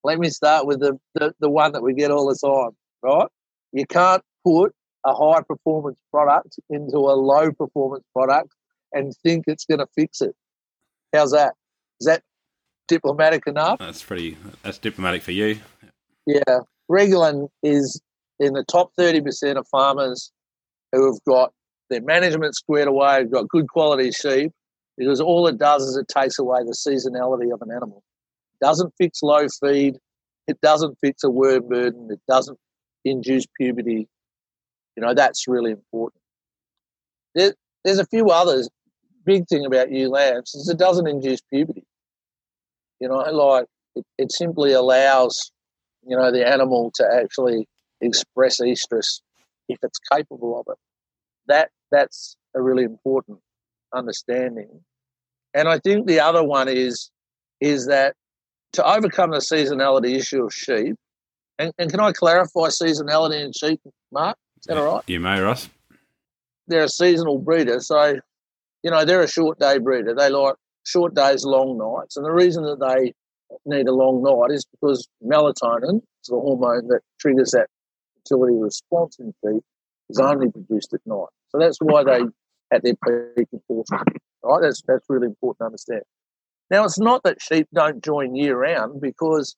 Let 0.03 0.19
me 0.19 0.29
start 0.29 0.67
with 0.67 0.79
the, 0.79 0.97
the, 1.15 1.33
the 1.39 1.49
one 1.49 1.71
that 1.71 1.81
we 1.81 1.93
get 1.93 2.11
all 2.11 2.27
the 2.27 2.35
time, 2.35 2.75
right? 3.01 3.27
You 3.71 3.85
can't 3.87 4.21
put 4.43 4.73
a 5.05 5.13
high 5.13 5.41
performance 5.41 5.99
product 6.11 6.59
into 6.69 6.97
a 6.97 7.15
low 7.15 7.51
performance 7.51 8.03
product 8.13 8.49
and 8.95 9.13
think 9.23 9.43
it's 9.45 9.65
going 9.65 9.79
to 9.79 9.87
fix 9.93 10.21
it. 10.21 10.33
How's 11.13 11.31
that? 11.31 11.53
Is 12.01 12.07
that 12.07 12.23
diplomatic 12.87 13.43
enough? 13.45 13.77
That's 13.79 14.01
pretty. 14.01 14.37
That's 14.63 14.79
diplomatic 14.79 15.21
for 15.21 15.31
you. 15.31 15.59
Yeah, 16.25 16.59
Regulin 16.89 17.49
is 17.61 18.01
in 18.39 18.53
the 18.53 18.63
top 18.63 18.91
30% 18.99 19.57
of 19.57 19.67
farmers 19.67 20.31
who 20.91 21.05
have 21.05 21.23
got 21.27 21.53
their 21.89 22.01
management 22.01 22.55
squared 22.55 22.87
away, 22.87 23.19
have 23.19 23.31
got 23.31 23.47
good 23.47 23.67
quality 23.69 24.11
sheep, 24.11 24.51
because 24.97 25.21
all 25.21 25.47
it 25.47 25.57
does 25.57 25.83
is 25.83 25.97
it 25.97 26.07
takes 26.07 26.39
away 26.39 26.61
the 26.63 26.73
seasonality 26.73 27.53
of 27.53 27.61
an 27.61 27.71
animal. 27.71 28.03
It 28.59 28.65
doesn't 28.65 28.93
fix 28.97 29.21
low 29.21 29.45
feed, 29.61 29.97
it 30.47 30.59
doesn't 30.61 30.97
fix 31.01 31.23
a 31.23 31.29
worm 31.29 31.67
burden, 31.67 32.07
it 32.11 32.19
doesn't 32.27 32.57
induce 33.03 33.45
puberty. 33.59 34.07
You 34.95 35.03
know, 35.03 35.13
that's 35.13 35.47
really 35.47 35.71
important. 35.71 36.21
There, 37.35 37.53
there's 37.83 37.99
a 37.99 38.07
few 38.07 38.29
others. 38.29 38.69
Big 39.25 39.47
thing 39.47 39.65
about 39.65 39.91
ewe 39.91 40.09
lambs 40.09 40.53
is 40.53 40.69
it 40.69 40.77
doesn't 40.77 41.07
induce 41.07 41.41
puberty. 41.41 41.83
You 42.99 43.09
know, 43.09 43.17
like 43.17 43.65
it, 43.95 44.05
it 44.17 44.31
simply 44.31 44.71
allows, 44.71 45.51
you 46.07 46.15
know, 46.15 46.31
the 46.31 46.47
animal 46.47 46.91
to 46.95 47.05
actually 47.21 47.67
express 48.01 48.59
estrus 48.59 49.21
if 49.67 49.77
it's 49.81 49.99
capable 50.11 50.59
of 50.59 50.65
it. 50.71 50.77
That 51.47 51.69
that's 51.91 52.35
a 52.55 52.61
really 52.61 52.83
important 52.83 53.39
understanding. 53.93 54.69
And 55.53 55.67
I 55.67 55.79
think 55.79 56.07
the 56.07 56.19
other 56.19 56.43
one 56.43 56.67
is 56.67 57.09
is 57.61 57.87
that 57.87 58.15
to 58.73 58.85
overcome 58.85 59.31
the 59.31 59.37
seasonality 59.37 60.15
issue 60.15 60.43
of 60.43 60.53
sheep, 60.53 60.95
and, 61.57 61.71
and 61.77 61.89
can 61.89 61.99
I 61.99 62.11
clarify 62.11 62.67
seasonality 62.67 63.41
in 63.41 63.51
sheep, 63.53 63.79
Mark? 64.11 64.37
Is 64.59 64.65
that 64.67 64.77
all 64.77 64.95
right? 64.95 65.03
You 65.07 65.19
may, 65.19 65.39
Russ. 65.39 65.69
They're 66.67 66.83
a 66.83 66.89
seasonal 66.89 67.37
breeder, 67.37 67.79
so 67.79 68.19
you 68.85 68.91
know 68.91 69.03
they're 69.03 69.21
a 69.21 69.27
short 69.27 69.59
day 69.59 69.79
breeder. 69.79 70.13
They 70.13 70.29
like 70.29 70.53
short 70.85 71.15
days, 71.15 71.43
long 71.43 71.75
nights, 71.77 72.17
and 72.17 72.25
the 72.25 72.31
reason 72.31 72.63
that 72.63 72.79
they 72.79 73.13
need 73.65 73.87
a 73.87 73.93
long 73.93 74.21
night 74.21 74.55
is 74.55 74.63
because 74.65 75.07
melatonin 75.23 76.01
the 76.29 76.35
hormone 76.35 76.87
that 76.87 77.01
triggers 77.19 77.51
that 77.51 77.67
fertility 78.17 78.55
response 78.55 79.17
in 79.19 79.33
sheep 79.43 79.63
is 80.09 80.19
only 80.19 80.51
produced 80.51 80.93
at 80.93 81.01
night. 81.05 81.27
So 81.49 81.59
that's 81.59 81.77
why 81.81 82.03
they 82.03 82.21
at 82.71 82.83
their 82.83 82.95
peak 83.35 83.47
importance. 83.51 83.89
Right? 84.43 84.61
That's 84.61 84.81
that's 84.87 85.05
really 85.09 85.27
important 85.27 85.59
to 85.59 85.65
understand. 85.65 86.01
Now 86.69 86.85
it's 86.85 86.99
not 86.99 87.23
that 87.23 87.41
sheep 87.41 87.67
don't 87.73 88.03
join 88.03 88.35
year 88.35 88.57
round 88.57 89.01
because 89.01 89.55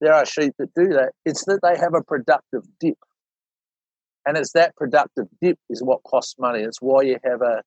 there 0.00 0.14
are 0.14 0.24
sheep 0.24 0.54
that 0.58 0.72
do 0.74 0.88
that. 0.88 1.12
It's 1.26 1.44
that 1.44 1.60
they 1.62 1.78
have 1.78 1.94
a 1.94 2.02
productive 2.02 2.62
dip. 2.80 2.98
And 4.26 4.38
it's 4.38 4.52
that 4.52 4.74
productive 4.76 5.26
dip 5.42 5.58
is 5.68 5.82
what 5.82 6.02
costs 6.02 6.36
money. 6.38 6.60
It's 6.60 6.80
why 6.80 7.02
you 7.02 7.18
have 7.24 7.42
a 7.42 7.62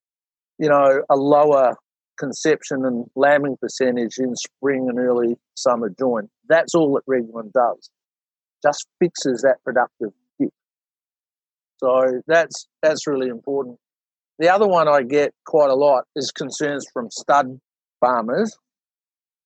you 0.60 0.70
know, 0.70 1.02
a 1.10 1.16
lower 1.16 1.76
conception 2.18 2.86
and 2.86 3.06
lambing 3.16 3.58
percentage 3.62 4.18
in 4.18 4.36
spring 4.36 4.88
and 4.90 5.00
early 5.00 5.38
summer 5.56 5.90
join. 6.00 6.30
That's 6.50 6.74
all 6.74 6.94
that 6.94 7.06
Regulin 7.06 7.52
does. 7.52 7.90
Just 8.64 8.88
fixes 9.00 9.42
that 9.44 9.58
productive 9.64 10.12
so 11.80 12.22
that's 12.26 12.68
that's 12.82 13.08
really 13.08 13.28
important. 13.28 13.78
The 14.40 14.50
other 14.50 14.68
one 14.68 14.88
I 14.88 15.04
get 15.04 15.34
quite 15.46 15.70
a 15.70 15.76
lot 15.76 16.06
is 16.16 16.32
concerns 16.32 16.86
from 16.92 17.10
stud 17.12 17.60
farmers 18.00 18.56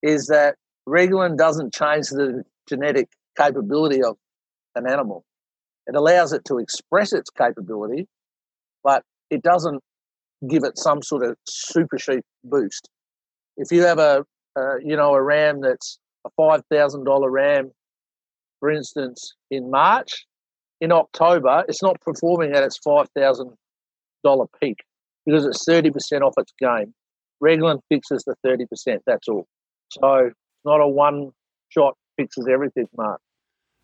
is 0.02 0.28
that 0.28 0.56
Regulin 0.88 1.38
doesn't 1.38 1.74
change 1.74 2.08
the 2.08 2.44
genetic 2.68 3.10
capability 3.38 4.04
of 4.04 4.18
an 4.76 4.90
animal. 4.90 5.24
It 5.88 5.96
allows 5.96 6.34
it 6.34 6.44
to 6.46 6.58
express 6.58 7.14
its 7.14 7.30
capability, 7.30 8.08
but 8.84 9.04
it 9.30 9.42
doesn't 9.44 9.82
give 10.50 10.64
it 10.64 10.78
some 10.78 11.02
sort 11.02 11.24
of 11.24 11.36
super 11.48 11.98
sheep 12.00 12.24
boost. 12.44 12.90
If 13.58 13.72
you 13.72 13.82
have 13.84 14.00
a, 14.00 14.26
a 14.56 14.76
you 14.84 14.96
know 14.96 15.14
a 15.14 15.22
ram 15.22 15.62
that's 15.62 16.00
a 16.26 16.30
five 16.38 16.62
thousand 16.72 17.04
dollar 17.04 17.30
ram, 17.30 17.72
for 18.60 18.72
instance, 18.72 19.34
in 19.50 19.70
March, 19.70 20.26
in 20.82 20.92
October, 20.92 21.64
it's 21.68 21.84
not 21.84 22.02
performing 22.02 22.54
at 22.54 22.64
its 22.64 22.80
$5,000 22.86 23.56
peak 24.62 24.78
because 25.26 25.46
it's 25.46 25.66
30% 25.68 26.22
off 26.22 26.34
its 26.38 26.54
game. 26.60 26.94
Regulin 27.42 27.80
fixes 27.90 28.24
the 28.24 28.36
30%, 28.46 29.00
that's 29.06 29.28
all. 29.28 29.48
So 29.92 30.28
it's 30.28 30.36
not 30.66 30.80
a 30.80 30.88
one 30.88 31.32
shot 31.70 31.96
fixes 32.18 32.48
everything, 32.52 32.88
Mark. 32.98 33.20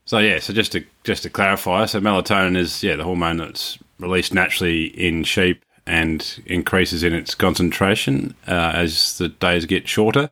So 0.06 0.20
yeah, 0.20 0.40
so 0.40 0.54
just 0.54 0.72
to 0.72 0.86
just 1.04 1.24
to 1.24 1.30
clarify, 1.30 1.86
so 1.86 2.00
melatonin 2.00 2.56
is 2.56 2.82
yeah 2.82 2.96
the 2.96 3.04
hormone 3.04 3.36
that's 3.36 3.78
released 4.00 4.34
naturally 4.34 4.86
in 4.86 5.26
sheep 5.26 5.66
and 5.88 6.44
increases 6.46 7.02
in 7.02 7.14
its 7.14 7.34
concentration 7.34 8.36
uh, 8.48 8.72
as 8.76 9.18
the 9.18 9.30
days 9.30 9.66
get 9.66 9.88
shorter. 9.88 10.30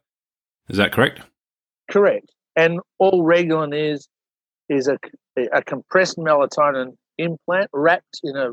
Is 0.67 0.77
that 0.77 0.91
correct? 0.91 1.21
Correct. 1.89 2.29
And 2.55 2.79
all 2.99 3.23
Regulin 3.23 3.73
is 3.73 4.07
is 4.67 4.87
a, 4.87 4.97
a 5.53 5.63
compressed 5.63 6.17
melatonin 6.17 6.95
implant 7.17 7.69
wrapped 7.71 8.19
in 8.23 8.35
a 8.35 8.51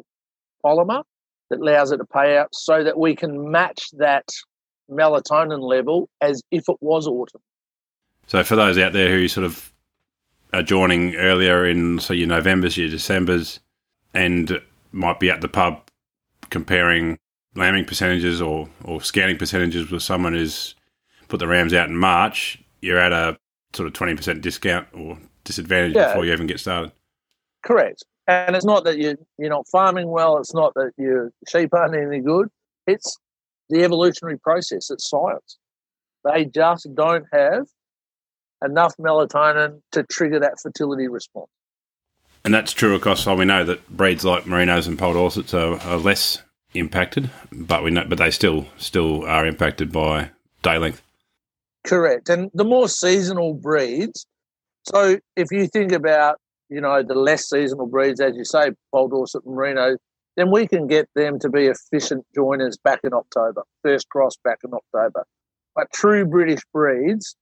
polymer 0.64 1.02
that 1.50 1.60
allows 1.60 1.90
it 1.90 1.96
to 1.96 2.04
pay 2.04 2.36
out 2.36 2.48
so 2.52 2.84
that 2.84 2.98
we 2.98 3.16
can 3.16 3.50
match 3.50 3.88
that 3.94 4.24
melatonin 4.90 5.60
level 5.60 6.08
as 6.20 6.42
if 6.50 6.64
it 6.68 6.76
was 6.80 7.06
autumn. 7.06 7.40
So 8.26 8.44
for 8.44 8.56
those 8.56 8.78
out 8.78 8.92
there 8.92 9.10
who 9.10 9.26
sort 9.26 9.44
of 9.44 9.72
are 10.52 10.62
joining 10.62 11.16
earlier 11.16 11.66
in 11.66 11.98
so 11.98 12.12
your 12.12 12.28
Novembers, 12.28 12.76
your 12.76 12.90
Decembers, 12.90 13.58
and 14.12 14.60
might 14.92 15.18
be 15.18 15.30
at 15.30 15.40
the 15.40 15.48
pub 15.48 15.82
comparing 16.52 17.18
lambing 17.56 17.84
percentages 17.84 18.40
or, 18.40 18.68
or 18.84 19.02
scanning 19.02 19.38
percentages 19.38 19.90
with 19.90 20.02
someone 20.02 20.34
who's 20.34 20.76
put 21.28 21.40
the 21.40 21.48
rams 21.48 21.74
out 21.74 21.88
in 21.88 21.96
March, 21.96 22.62
you're 22.80 22.98
at 22.98 23.12
a 23.12 23.36
sort 23.74 23.86
of 23.88 23.94
20% 23.94 24.40
discount 24.42 24.86
or 24.92 25.18
disadvantage 25.44 25.96
yeah. 25.96 26.08
before 26.08 26.24
you 26.24 26.32
even 26.32 26.46
get 26.46 26.60
started. 26.60 26.92
Correct. 27.64 28.04
And 28.28 28.54
it's 28.54 28.64
not 28.64 28.84
that 28.84 28.98
you 28.98 29.16
you're 29.38 29.50
not 29.50 29.66
farming 29.66 30.08
well. 30.08 30.38
It's 30.38 30.54
not 30.54 30.74
that 30.74 30.92
your 30.96 31.32
sheep 31.48 31.74
aren't 31.74 31.96
any 31.96 32.20
good. 32.20 32.48
It's 32.86 33.18
the 33.68 33.82
evolutionary 33.82 34.38
process. 34.38 34.90
It's 34.90 35.08
science. 35.10 35.58
They 36.24 36.44
just 36.44 36.86
don't 36.94 37.24
have 37.32 37.66
enough 38.64 38.94
melatonin 38.96 39.80
to 39.92 40.04
trigger 40.04 40.38
that 40.38 40.60
fertility 40.62 41.08
response. 41.08 41.50
And 42.44 42.52
that's 42.52 42.72
true 42.72 42.94
across. 42.94 43.24
Well, 43.24 43.36
we 43.36 43.44
know 43.44 43.64
that 43.64 43.88
breeds 43.88 44.24
like 44.24 44.44
merinos 44.44 44.88
and 44.88 44.98
poll 44.98 45.14
Dorsets 45.14 45.54
are, 45.54 45.78
are 45.80 45.96
less 45.96 46.42
impacted, 46.74 47.30
but 47.52 47.84
we 47.84 47.90
know, 47.90 48.04
but 48.08 48.18
they 48.18 48.30
still 48.30 48.66
still 48.78 49.24
are 49.24 49.46
impacted 49.46 49.92
by 49.92 50.30
day 50.62 50.78
length. 50.78 51.02
Correct, 51.84 52.28
and 52.28 52.50
the 52.54 52.64
more 52.64 52.88
seasonal 52.88 53.54
breeds. 53.54 54.26
So 54.84 55.18
if 55.36 55.48
you 55.52 55.68
think 55.68 55.92
about 55.92 56.38
you 56.68 56.80
know 56.80 57.02
the 57.02 57.14
less 57.14 57.48
seasonal 57.48 57.86
breeds, 57.86 58.20
as 58.20 58.36
you 58.36 58.44
say, 58.44 58.72
poll 58.92 59.08
Dorset 59.08 59.44
and 59.44 59.54
merino, 59.54 59.96
then 60.36 60.50
we 60.50 60.66
can 60.66 60.86
get 60.86 61.08
them 61.14 61.38
to 61.40 61.48
be 61.48 61.66
efficient 61.66 62.24
joiners 62.34 62.76
back 62.76 63.00
in 63.04 63.12
October, 63.12 63.62
first 63.82 64.08
cross 64.08 64.36
back 64.44 64.58
in 64.64 64.72
October. 64.72 65.24
But 65.76 65.92
true 65.92 66.24
British 66.24 66.62
breeds, 66.72 67.36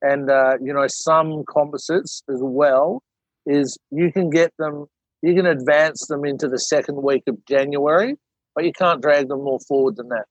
and 0.00 0.30
uh, 0.30 0.54
you 0.60 0.72
know 0.72 0.86
some 0.88 1.44
composites 1.48 2.22
as 2.28 2.38
well, 2.40 3.02
is 3.46 3.78
you 3.90 4.12
can 4.12 4.30
get 4.30 4.52
them, 4.58 4.86
you 5.22 5.34
can 5.34 5.46
advance 5.46 6.06
them 6.06 6.24
into 6.24 6.48
the 6.48 6.58
second 6.58 7.02
week 7.02 7.22
of 7.26 7.44
January, 7.46 8.16
but 8.54 8.64
you 8.64 8.72
can't 8.72 9.02
drag 9.02 9.28
them 9.28 9.42
more 9.44 9.60
forward 9.66 9.96
than 9.96 10.08
that. 10.08 10.26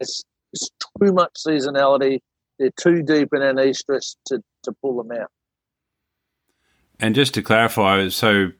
It's, 0.00 0.22
it's 0.52 0.68
too 1.00 1.12
much 1.12 1.32
seasonality. 1.46 2.20
They're 2.58 2.70
too 2.78 3.02
deep 3.02 3.28
in 3.32 3.40
anestrus 3.40 4.16
to, 4.26 4.42
to 4.64 4.72
pull 4.82 5.02
them 5.02 5.18
out. 5.18 5.30
And 6.98 7.14
just 7.14 7.32
to 7.34 7.42
clarify, 7.42 8.08
so 8.08 8.50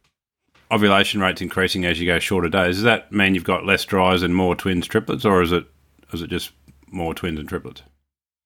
ovulation 0.71 1.21
rate's 1.21 1.43
increasing 1.43 1.85
as 1.85 2.01
you 2.01 2.07
go 2.07 2.19
shorter 2.19 2.49
days. 2.49 2.77
Does 2.77 2.85
that 2.85 3.13
mean 3.13 3.35
you've 3.35 3.45
got 3.45 3.67
less 3.67 3.85
dries 3.85 4.23
and 4.23 4.35
more 4.35 4.55
twins, 4.55 4.87
triplets, 4.87 5.25
or 5.25 5.43
is 5.43 5.53
it 5.53 5.65
is 6.13 6.23
it 6.23 6.31
just 6.31 6.53
more 6.89 7.15
twins 7.15 7.39
and 7.39 7.49
triplets? 7.49 7.83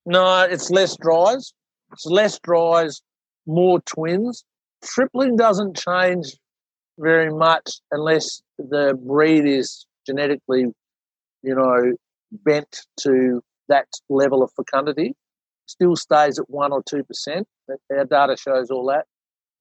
No, 0.06 0.42
it's 0.42 0.70
less 0.70 0.96
dries. 0.96 1.52
It's 1.92 2.06
less 2.06 2.38
dries, 2.40 3.00
more 3.46 3.80
twins. 3.82 4.44
Tripling 4.84 5.36
doesn't 5.36 5.76
change 5.76 6.36
very 6.98 7.32
much 7.32 7.80
unless 7.90 8.42
the 8.58 8.98
breed 9.06 9.46
is 9.46 9.86
genetically, 10.06 10.66
you 11.42 11.54
know, 11.54 11.94
bent 12.30 12.78
to 13.00 13.40
that 13.68 13.86
level 14.08 14.42
of 14.42 14.50
fecundity. 14.54 15.14
Still 15.66 15.96
stays 15.96 16.38
at 16.38 16.48
one 16.48 16.72
or 16.72 16.82
two 16.82 17.02
percent. 17.04 17.46
Our 17.90 18.04
data 18.04 18.36
shows 18.36 18.70
all 18.70 18.86
that, 18.86 19.06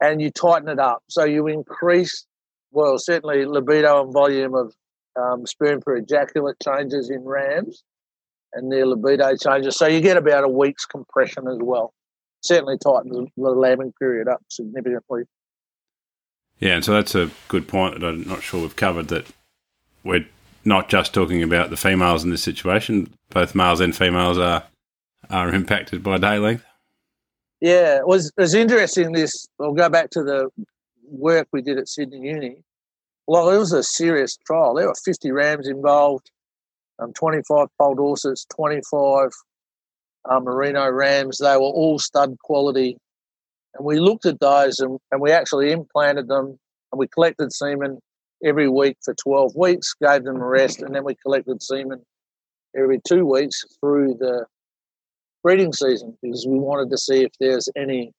and 0.02 0.22
you 0.22 0.32
tighten 0.32 0.68
it 0.68 0.80
up. 0.80 1.02
So 1.10 1.24
you 1.24 1.48
increase, 1.48 2.26
well, 2.72 2.98
certainly 2.98 3.46
libido 3.46 4.04
and 4.04 4.12
volume 4.12 4.54
of 4.54 4.74
um, 5.20 5.46
sperm 5.46 5.80
per 5.80 5.98
ejaculate 5.98 6.58
changes 6.62 7.10
in 7.10 7.24
rams, 7.24 7.84
and 8.54 8.72
their 8.72 8.86
libido 8.86 9.36
changes. 9.38 9.78
So 9.78 9.88
you 9.88 10.02
get 10.02 10.18
about 10.18 10.44
a 10.44 10.50
week's 10.50 10.86
compression 10.86 11.48
as 11.48 11.58
well. 11.62 11.94
Certainly 12.44 12.78
tightens 12.80 13.30
the 13.36 13.50
lambing 13.50 13.94
period 14.00 14.28
up 14.28 14.42
significantly. 14.50 15.24
Yeah, 16.60 16.76
and 16.76 16.86
so 16.86 16.94
that's 16.94 17.16
a 17.16 17.32
good 17.48 17.68
point 17.68 18.00
that 18.00 18.08
I'm 18.08 18.28
not 18.28 18.44
sure 18.44 18.62
we've 18.62 18.76
covered 18.76 19.08
that 19.10 19.28
we're 20.04 20.26
not 20.66 20.90
just 20.90 21.14
talking 21.14 21.44
about 21.44 21.70
the 21.70 21.78
females 21.78 22.24
in 22.24 22.30
this 22.30 22.44
situation. 22.44 23.14
Both 23.30 23.56
males 23.56 23.80
and 23.80 23.96
females 23.96 24.38
are 24.38 24.64
are 25.30 25.54
impacted 25.54 26.04
by 26.04 26.18
day 26.18 26.38
length. 26.38 26.66
Yeah, 27.62 27.98
it 27.98 28.08
was 28.08 28.28
it 28.28 28.42
was 28.42 28.54
interesting. 28.54 29.12
This 29.14 29.48
I'll 29.60 29.74
go 29.74 29.90
back 29.90 30.10
to 30.12 30.24
the 30.24 30.50
work 31.10 31.48
we 31.52 31.62
did 31.62 31.78
at 31.78 31.88
Sydney 31.88 32.28
Uni. 32.28 32.58
Well, 33.28 33.50
it 33.50 33.58
was 33.58 33.72
a 33.72 33.84
serious 33.84 34.38
trial. 34.46 34.74
There 34.74 34.88
were 34.88 34.96
50 35.06 35.32
rams 35.32 35.68
involved, 35.68 36.30
um, 37.00 37.14
25 37.14 37.68
poll 37.80 37.96
Dorsets, 37.96 38.46
25 38.54 39.32
uh, 40.30 40.40
merino 40.40 40.90
rams. 40.90 41.38
They 41.38 41.56
were 41.56 41.62
all 41.62 42.00
stud 42.00 42.38
quality. 42.40 42.98
And 43.76 43.86
we 43.86 44.00
looked 44.00 44.26
at 44.26 44.40
those 44.40 44.80
and, 44.80 45.00
and 45.12 45.22
we 45.22 45.32
actually 45.32 45.72
implanted 45.72 46.28
them 46.28 46.58
and 46.92 47.00
we 47.00 47.08
collected 47.08 47.52
semen 47.52 48.00
every 48.44 48.70
week 48.70 48.98
for 49.04 49.14
12 49.16 49.56
weeks, 49.56 49.94
gave 50.02 50.24
them 50.24 50.36
a 50.36 50.46
rest, 50.46 50.82
and 50.82 50.94
then 50.94 51.04
we 51.04 51.16
collected 51.16 51.62
semen 51.64 52.02
every 52.78 53.00
two 53.08 53.26
weeks 53.26 53.64
through 53.80 54.16
the 54.20 54.46
breeding 55.44 55.74
season 55.74 56.18
because 56.22 56.46
we 56.48 56.58
wanted 56.58 56.90
to 56.90 56.98
see 56.98 57.24
if 57.24 57.32
there's 57.40 57.70
any 57.76 58.12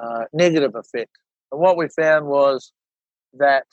uh, 0.00 0.24
negative 0.32 0.74
effect. 0.74 1.10
And 1.50 1.60
what 1.60 1.76
we 1.76 1.88
found 1.88 2.26
was 2.26 2.72
that 3.34 3.64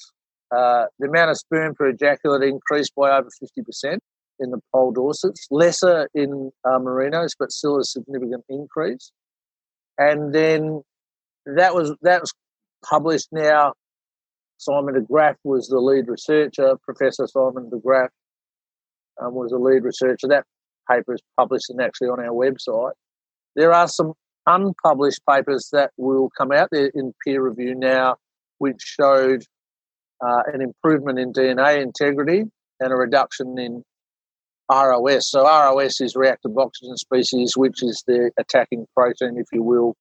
uh, 0.56 0.86
the 1.00 1.08
amount 1.08 1.32
of 1.32 1.38
sperm 1.38 1.76
per 1.76 1.90
ejaculate 1.90 2.44
increased 2.44 2.94
by 2.96 3.12
over 3.12 3.30
50% 3.30 4.00
in 4.40 4.52
the 4.52 4.60
poll 4.74 4.92
Dorsets, 4.92 5.48
lesser 5.52 6.10
in 6.14 6.52
uh, 6.66 6.80
merinos, 6.80 7.32
but 7.38 7.52
still 7.52 7.80
a 7.80 7.84
significant 7.84 8.44
increase. 8.50 9.12
And 9.98 10.34
then 10.34 10.82
that 11.46 11.76
was 11.76 11.94
that 12.02 12.22
was 12.22 12.34
published 12.84 13.28
now 13.32 13.74
Simon 14.60 14.94
de 14.94 15.02
Graaf 15.02 15.38
was 15.44 15.68
the 15.68 15.80
lead 15.80 16.08
researcher. 16.08 16.76
Professor 16.84 17.28
Simon 17.28 17.70
de 17.70 17.78
Graaf 17.78 18.10
um, 19.22 19.34
was 19.34 19.52
the 19.52 19.58
lead 19.58 19.84
researcher. 19.84 20.28
That 20.28 20.44
paper 20.90 21.14
is 21.14 21.22
published 21.38 21.70
and 21.70 21.82
actually 21.82 22.10
on 22.10 22.20
our 22.20 22.34
website. 22.34 22.92
There 23.56 23.74
are 23.74 23.88
some 23.88 24.14
unpublished 24.46 25.22
papers 25.28 25.70
that 25.72 25.92
will 25.98 26.30
come 26.38 26.52
out 26.52 26.70
there 26.72 26.92
in 26.94 27.14
peer 27.26 27.42
review 27.42 27.74
now, 27.74 28.18
which 28.58 28.82
showed 28.82 29.44
uh, 30.22 30.42
an 30.54 30.62
improvement 30.62 31.20
in 31.20 31.32
DNA 31.32 31.82
integrity 31.82 32.44
and 32.82 32.92
a 32.92 32.96
reduction 32.96 33.58
in 33.58 33.84
ROS. 34.70 35.30
So 35.30 35.44
ROS 35.44 36.00
is 36.02 36.16
reactive 36.16 36.58
oxygen 36.58 36.98
species, 36.98 37.54
which 37.56 37.82
is 37.84 38.04
the 38.08 38.32
attacking 38.38 38.86
protein, 38.96 39.38
if 39.38 39.48
you 39.52 39.64
will, 39.64 39.96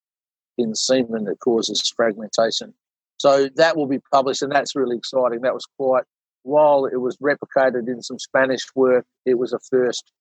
in 0.56 0.74
semen 0.74 1.24
that 1.24 1.40
causes 1.40 1.92
fragmentation. 1.96 2.74
So 3.18 3.48
that 3.56 3.76
will 3.76 3.86
be 3.86 4.00
published, 4.12 4.42
and 4.42 4.52
that's 4.52 4.76
really 4.76 4.96
exciting. 4.96 5.40
That 5.40 5.54
was 5.54 5.66
quite, 5.78 6.04
while 6.42 6.86
it 6.86 6.98
was 6.98 7.16
replicated 7.16 7.88
in 7.88 8.02
some 8.02 8.18
Spanish 8.18 8.62
work, 8.74 9.06
it 9.24 9.38
was 9.38 9.52
a 9.52 9.58
first 9.70 10.12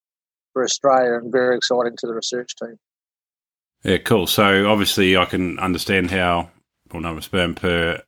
for 0.53 0.63
Australia 0.63 1.15
and 1.15 1.31
very 1.31 1.55
exciting 1.55 1.95
to 1.97 2.07
the 2.07 2.13
research 2.13 2.55
team. 2.55 2.77
Yeah, 3.83 3.97
cool. 3.97 4.25
So 4.25 4.67
obviously, 4.69 5.15
I 5.15 5.25
can 5.25 5.59
understand 5.59 6.09
how 6.09 6.49
well, 6.91 7.01
number 7.01 7.19
of 7.19 7.23
sperm 7.23 7.53
per 7.53 8.01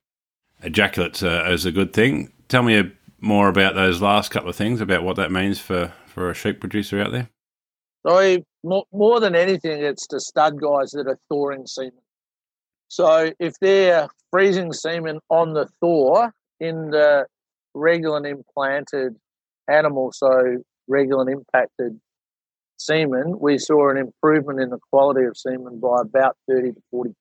ejaculate 0.63 1.21
uh, 1.21 1.45
is 1.52 1.65
a 1.65 1.71
good 1.71 1.93
thing. 1.93 2.32
Tell 2.47 2.63
me 2.63 2.91
more 3.19 3.49
about 3.49 3.75
those 3.75 4.02
last 4.02 4.32
couple 4.32 4.49
of 4.49 4.56
things 4.56 4.82
about 4.82 5.04
what 5.04 5.17
that 5.17 5.32
means 5.32 5.60
for, 5.60 5.93
for 6.10 6.30
a 6.30 6.34
sheep 6.34 6.60
producer 6.60 7.02
out 7.02 7.12
there. 7.12 7.30
So 8.06 8.38
more, 8.63 8.86
more 8.91 9.19
than 9.19 9.36
anything, 9.36 9.82
it's 9.82 10.08
the 10.08 10.19
stud 10.19 10.60
guys 10.60 10.91
that 10.91 11.08
are 11.08 11.19
thawing 11.30 11.67
semen. 11.67 11.93
So 12.88 13.32
if 13.39 13.54
they're 13.62 14.08
freezing 14.32 14.74
semen 14.74 15.19
on 15.30 15.54
the 15.54 15.67
thaw 15.80 16.30
in 16.60 16.89
the 16.91 17.26
Regulin 17.76 18.28
implanted 18.30 19.15
animal, 19.69 20.12
so 20.12 20.58
Regulin 20.89 21.32
impacted 21.32 22.00
semen, 22.78 23.38
we 23.39 23.58
saw 23.58 23.89
an 23.89 23.98
improvement 23.98 24.60
in 24.60 24.69
the 24.69 24.80
quality 24.91 25.26
of 25.26 25.38
semen 25.38 25.80
by 25.80 26.02
about 26.02 26.36
30 26.50 26.72
to 26.72 26.82
40%. 26.93 27.13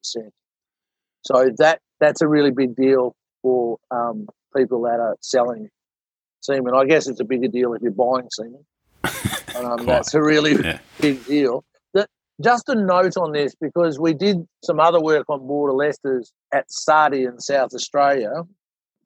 So 1.23 1.51
that 1.59 1.81
that's 2.01 2.23
a 2.23 2.29
really 2.29 2.53
big 2.53 2.77
deal 2.77 3.15
for 3.43 3.79
um, 3.91 4.29
people 4.57 4.83
that 4.83 5.01
are 5.01 5.17
selling 5.21 5.69
semen. 6.41 6.75
I 6.75 6.85
guess 6.85 7.09
it's 7.09 7.21
a 7.21 7.25
bigger 7.25 7.49
deal 7.49 7.75
if 7.75 7.83
you're 7.83 7.91
buying 7.91 8.29
semen. 8.31 8.65
Um, 9.57 9.87
that's 9.87 10.15
a 10.15 10.23
really 10.23 10.55
yeah. 10.55 10.79
big 11.01 11.25
deal 11.27 11.65
That, 11.95 12.09
just 12.43 12.69
a 12.69 12.75
note 12.75 13.17
on 13.17 13.33
this 13.33 13.55
because 13.61 13.99
we 13.99 14.15
did 14.15 14.39
some 14.65 14.81
other 14.81 15.01
work 15.01 15.25
on 15.29 15.47
border 15.47 15.73
Leicesters 15.73 16.31
at 16.53 16.67
SARDI 16.69 17.27
in 17.27 17.39
South 17.41 17.73
Australia. 17.75 18.31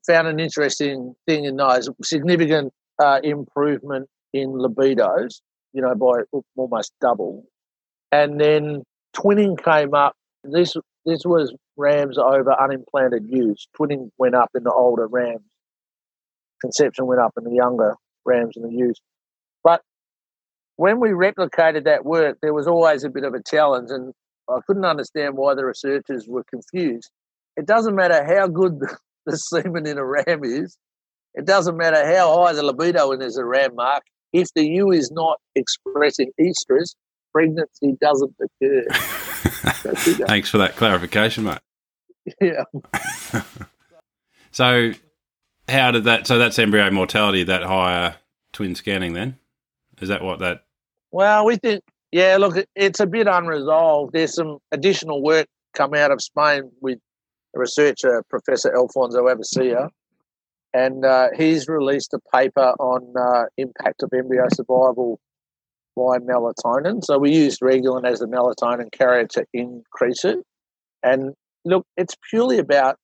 Found 0.07 0.29
an 0.29 0.41
interesting 0.41 1.15
thing 1.27 1.45
in 1.45 1.57
those 1.57 1.89
significant 2.03 2.73
uh, 3.03 3.21
improvement 3.23 4.09
in 4.33 4.51
libidos, 4.51 5.41
you 5.73 5.83
know, 5.83 5.95
by 5.95 6.23
almost 6.57 6.93
double. 7.01 7.45
And 8.11 8.41
then 8.41 8.83
twinning 9.15 9.63
came 9.63 9.95
up. 9.95 10.15
This 10.45 10.75
this 11.07 11.23
was 11.25 11.55
rams 11.77 12.19
over 12.19 12.53
unimplanted 12.61 13.27
ewes. 13.29 13.69
Twinning 13.79 14.11
went 14.19 14.35
up 14.35 14.51
in 14.55 14.65
the 14.65 14.73
older 14.73 15.07
rams. 15.07 15.43
Conception 16.61 17.07
went 17.07 17.21
up 17.21 17.33
in 17.37 17.45
the 17.45 17.55
younger 17.55 17.97
rams 18.25 18.57
and 18.57 18.65
the 18.65 18.77
ewes. 18.77 19.01
When 20.77 21.01
we 21.01 21.11
replicated 21.11 21.85
that 21.85 22.05
work, 22.05 22.39
there 22.43 22.55
was 22.55 22.67
always 22.67 23.05
a 23.05 23.11
bit 23.11 23.25
of 23.25 23.35
a 23.35 23.43
challenge, 23.43 23.91
and 23.91 24.13
I 24.49 24.59
couldn't 24.67 24.85
understand 24.85 25.37
why 25.37 25.55
the 25.55 25.65
researchers 25.65 26.27
were 26.27 26.45
confused. 26.45 27.11
It 27.57 27.67
doesn't 27.67 27.95
matter 27.95 28.25
how 28.25 28.49
good 28.49 28.79
the, 28.81 28.97
the 29.27 29.37
semen 29.37 29.87
in 29.87 29.99
a 29.99 30.05
ram 30.05 30.45
is, 30.45 30.77
it 31.35 31.47
doesn't 31.47 31.77
matter 31.77 32.05
how 32.15 32.43
high 32.43 32.53
the 32.53 32.63
libido 32.63 33.13
in 33.13 33.23
is 33.23 33.37
a 33.37 33.45
ram 33.45 33.75
mark. 33.75 34.03
If 34.33 34.49
the 34.55 34.67
ewe 34.67 34.93
is 34.93 35.11
not 35.11 35.39
expressing 35.55 36.31
estrus, 36.41 36.95
pregnancy 37.33 37.97
doesn't 38.01 38.35
occur. 38.41 38.85
Thanks 40.27 40.49
for 40.49 40.59
that 40.59 40.77
clarification, 40.77 41.45
mate. 41.45 41.59
Yeah. 42.41 42.63
so, 44.53 44.93
how 45.69 45.91
did 45.91 46.05
that? 46.05 46.29
So 46.29 46.39
that's 46.39 46.57
embryo 46.57 46.89
mortality, 46.93 47.43
that 47.43 47.65
higher 47.65 48.15
twin 48.53 48.77
scanning, 48.77 49.13
then? 49.13 49.39
Is 50.03 50.09
that 50.09 50.23
what 50.23 50.41
that? 50.41 50.65
Well, 51.13 51.47
we 51.47 51.57
think, 51.57 51.83
yeah. 52.11 52.37
Look, 52.37 52.57
it's 52.75 53.01
a 53.01 53.07
bit 53.07 53.27
unresolved. 53.27 54.13
There's 54.13 54.35
some 54.35 54.59
additional 54.73 55.23
work 55.23 55.47
come 55.75 55.95
out 55.95 56.11
of 56.11 56.21
Spain 56.21 56.71
with 56.81 56.99
a 57.55 57.59
researcher, 57.59 58.23
Professor 58.29 58.75
Alfonso 58.75 59.25
Abecia, 59.27 59.89
and 60.75 61.05
uh, 61.05 61.29
he's 61.37 61.69
released 61.69 62.15
a 62.15 62.19
paper 62.37 62.75
on 62.81 63.15
uh, 63.17 63.45
impact 63.57 64.03
of 64.03 64.11
embryo 64.13 64.47
survival 64.53 65.21
by 65.95 66.19
melatonin. 66.19 67.05
So 67.05 67.19
we 67.19 67.33
used 67.33 67.61
Regulin 67.61 68.05
as 68.05 68.21
the 68.21 68.27
melatonin 68.27 68.91
carrier 68.91 69.27
to 69.29 69.45
increase 69.53 70.25
it. 70.25 70.39
And 71.03 71.35
look, 71.65 71.87
it's 71.97 72.17
purely 72.31 72.59
about 72.59 72.97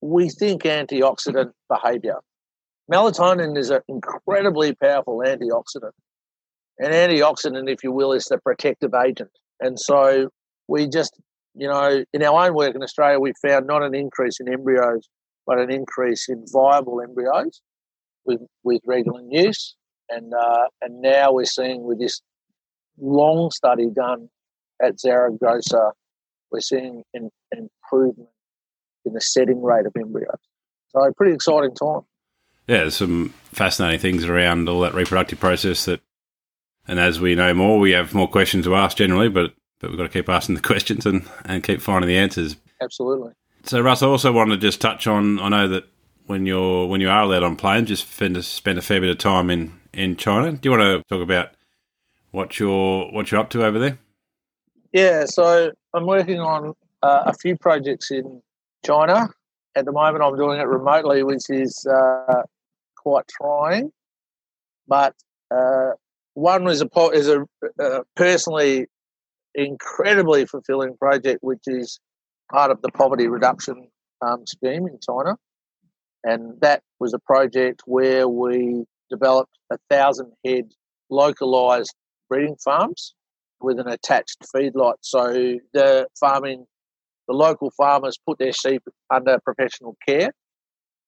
we 0.00 0.28
think 0.28 0.62
antioxidant 0.62 1.52
behavior. 1.68 2.18
Melatonin 2.92 3.56
is 3.56 3.70
an 3.70 3.80
incredibly 3.88 4.74
powerful 4.74 5.22
antioxidant. 5.26 5.92
An 6.78 6.92
antioxidant, 6.92 7.70
if 7.70 7.82
you 7.82 7.92
will, 7.92 8.12
is 8.12 8.24
the 8.24 8.38
protective 8.38 8.92
agent. 8.94 9.30
And 9.60 9.78
so 9.78 10.28
we 10.68 10.88
just, 10.88 11.18
you 11.54 11.68
know, 11.68 12.04
in 12.12 12.22
our 12.22 12.46
own 12.46 12.54
work 12.54 12.74
in 12.74 12.82
Australia, 12.82 13.18
we 13.18 13.32
found 13.40 13.66
not 13.66 13.82
an 13.82 13.94
increase 13.94 14.38
in 14.40 14.52
embryos, 14.52 15.08
but 15.46 15.58
an 15.58 15.72
increase 15.72 16.28
in 16.28 16.44
viable 16.52 17.00
embryos 17.00 17.62
with, 18.26 18.40
with 18.62 18.82
Regulin 18.86 19.28
use. 19.30 19.74
And, 20.10 20.32
uh, 20.34 20.66
and 20.82 21.00
now 21.00 21.32
we're 21.32 21.46
seeing 21.46 21.84
with 21.84 21.98
this 21.98 22.20
long 22.98 23.50
study 23.50 23.88
done 23.94 24.28
at 24.82 25.00
Zaragoza, 25.00 25.92
we're 26.50 26.60
seeing 26.60 27.02
an, 27.14 27.30
an 27.52 27.68
improvement 27.90 28.28
in 29.04 29.14
the 29.14 29.20
setting 29.20 29.62
rate 29.62 29.86
of 29.86 29.92
embryos. 29.96 30.38
So, 30.88 31.10
pretty 31.16 31.34
exciting 31.34 31.74
time. 31.74 32.02
Yeah, 32.66 32.78
there's 32.78 32.96
some 32.96 33.32
fascinating 33.52 34.00
things 34.00 34.24
around 34.24 34.68
all 34.68 34.80
that 34.80 34.94
reproductive 34.94 35.38
process 35.38 35.84
that, 35.84 36.00
and 36.88 36.98
as 36.98 37.20
we 37.20 37.34
know 37.34 37.54
more, 37.54 37.78
we 37.78 37.92
have 37.92 38.14
more 38.14 38.28
questions 38.28 38.64
to 38.64 38.74
ask 38.74 38.96
generally, 38.96 39.28
but 39.28 39.54
but 39.80 39.90
we've 39.90 39.98
got 39.98 40.04
to 40.04 40.08
keep 40.08 40.28
asking 40.28 40.54
the 40.54 40.60
questions 40.62 41.06
and, 41.06 41.28
and 41.44 41.62
keep 41.62 41.80
finding 41.80 42.08
the 42.08 42.16
answers. 42.16 42.56
Absolutely. 42.80 43.32
So, 43.64 43.80
Russ, 43.80 44.02
I 44.02 44.06
also 44.06 44.32
wanted 44.32 44.60
to 44.60 44.66
just 44.66 44.80
touch 44.80 45.06
on. 45.06 45.40
I 45.40 45.48
know 45.48 45.68
that 45.68 45.84
when 46.26 46.46
you're 46.46 46.86
when 46.86 47.00
you 47.00 47.08
are 47.08 47.22
allowed 47.22 47.42
on 47.42 47.56
planes, 47.56 47.88
just 47.88 48.10
spend 48.10 48.36
a, 48.36 48.42
spend 48.42 48.78
a 48.78 48.82
fair 48.82 49.00
bit 49.00 49.10
of 49.10 49.18
time 49.18 49.50
in, 49.50 49.72
in 49.92 50.16
China. 50.16 50.52
Do 50.52 50.68
you 50.68 50.76
want 50.76 50.82
to 50.82 51.02
talk 51.08 51.22
about 51.22 51.50
what 52.30 52.58
you're 52.58 53.06
what 53.06 53.30
you're 53.30 53.40
up 53.40 53.50
to 53.50 53.64
over 53.64 53.78
there? 53.78 53.98
Yeah, 54.92 55.24
so 55.26 55.72
I'm 55.94 56.06
working 56.06 56.40
on 56.40 56.74
uh, 57.02 57.24
a 57.26 57.34
few 57.34 57.56
projects 57.56 58.10
in 58.10 58.40
China. 58.84 59.28
At 59.74 59.84
the 59.84 59.92
moment, 59.92 60.24
I'm 60.24 60.36
doing 60.36 60.58
it 60.58 60.66
remotely, 60.66 61.22
which 61.22 61.50
is 61.50 61.86
uh, 61.86 62.42
quite 62.96 63.26
trying. 63.28 63.92
But 64.88 65.14
uh, 65.50 65.92
one 66.36 66.64
was 66.64 66.82
a 66.82 66.88
is 67.14 67.28
a 67.28 67.46
uh, 67.82 68.00
personally 68.14 68.86
incredibly 69.54 70.44
fulfilling 70.44 70.94
project, 70.98 71.38
which 71.40 71.62
is 71.66 71.98
part 72.52 72.70
of 72.70 72.82
the 72.82 72.90
poverty 72.90 73.26
reduction 73.26 73.88
um, 74.20 74.46
scheme 74.46 74.86
in 74.86 74.98
China, 75.00 75.36
and 76.24 76.60
that 76.60 76.82
was 77.00 77.14
a 77.14 77.18
project 77.20 77.82
where 77.86 78.28
we 78.28 78.84
developed 79.10 79.56
a 79.72 79.78
thousand 79.88 80.30
head 80.44 80.64
localized 81.08 81.94
breeding 82.28 82.56
farms 82.62 83.14
with 83.62 83.80
an 83.80 83.88
attached 83.88 84.44
feedlot. 84.54 84.96
So 85.00 85.56
the 85.72 86.06
farming, 86.20 86.66
the 87.28 87.34
local 87.34 87.72
farmers 87.78 88.18
put 88.26 88.38
their 88.38 88.52
sheep 88.52 88.82
under 89.10 89.38
professional 89.40 89.96
care, 90.06 90.32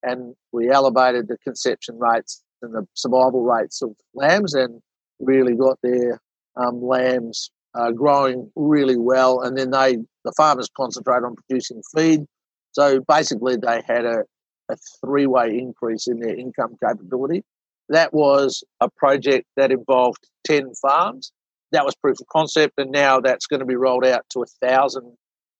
and 0.02 0.34
we 0.52 0.70
elevated 0.70 1.28
the 1.28 1.36
conception 1.44 1.98
rates 1.98 2.42
and 2.62 2.72
the 2.72 2.86
survival 2.94 3.42
rates 3.42 3.82
of 3.82 3.90
lambs, 4.14 4.54
and 4.54 4.80
really 5.20 5.54
got 5.54 5.78
their 5.82 6.20
um, 6.56 6.82
lambs 6.82 7.50
uh, 7.74 7.92
growing 7.92 8.50
really 8.56 8.96
well. 8.96 9.40
And 9.40 9.56
then 9.56 9.70
they, 9.70 9.98
the 10.24 10.32
farmers, 10.36 10.68
concentrate 10.76 11.24
on 11.24 11.34
producing 11.34 11.82
feed. 11.96 12.24
So 12.72 13.00
basically, 13.08 13.56
they 13.56 13.82
had 13.86 14.04
a, 14.04 14.24
a 14.70 14.76
three-way 15.04 15.58
increase 15.58 16.06
in 16.06 16.20
their 16.20 16.34
income 16.34 16.76
capability. 16.82 17.44
That 17.88 18.12
was 18.12 18.62
a 18.80 18.90
project 18.90 19.46
that 19.56 19.72
involved 19.72 20.28
ten 20.44 20.72
farms 20.74 21.32
that 21.72 21.84
was 21.84 21.94
proof 21.96 22.20
of 22.20 22.26
concept, 22.28 22.74
and 22.78 22.90
now 22.90 23.20
that's 23.20 23.46
going 23.46 23.60
to 23.60 23.66
be 23.66 23.76
rolled 23.76 24.06
out 24.06 24.24
to 24.30 24.42
a 24.42 24.66
thousand, 24.66 25.16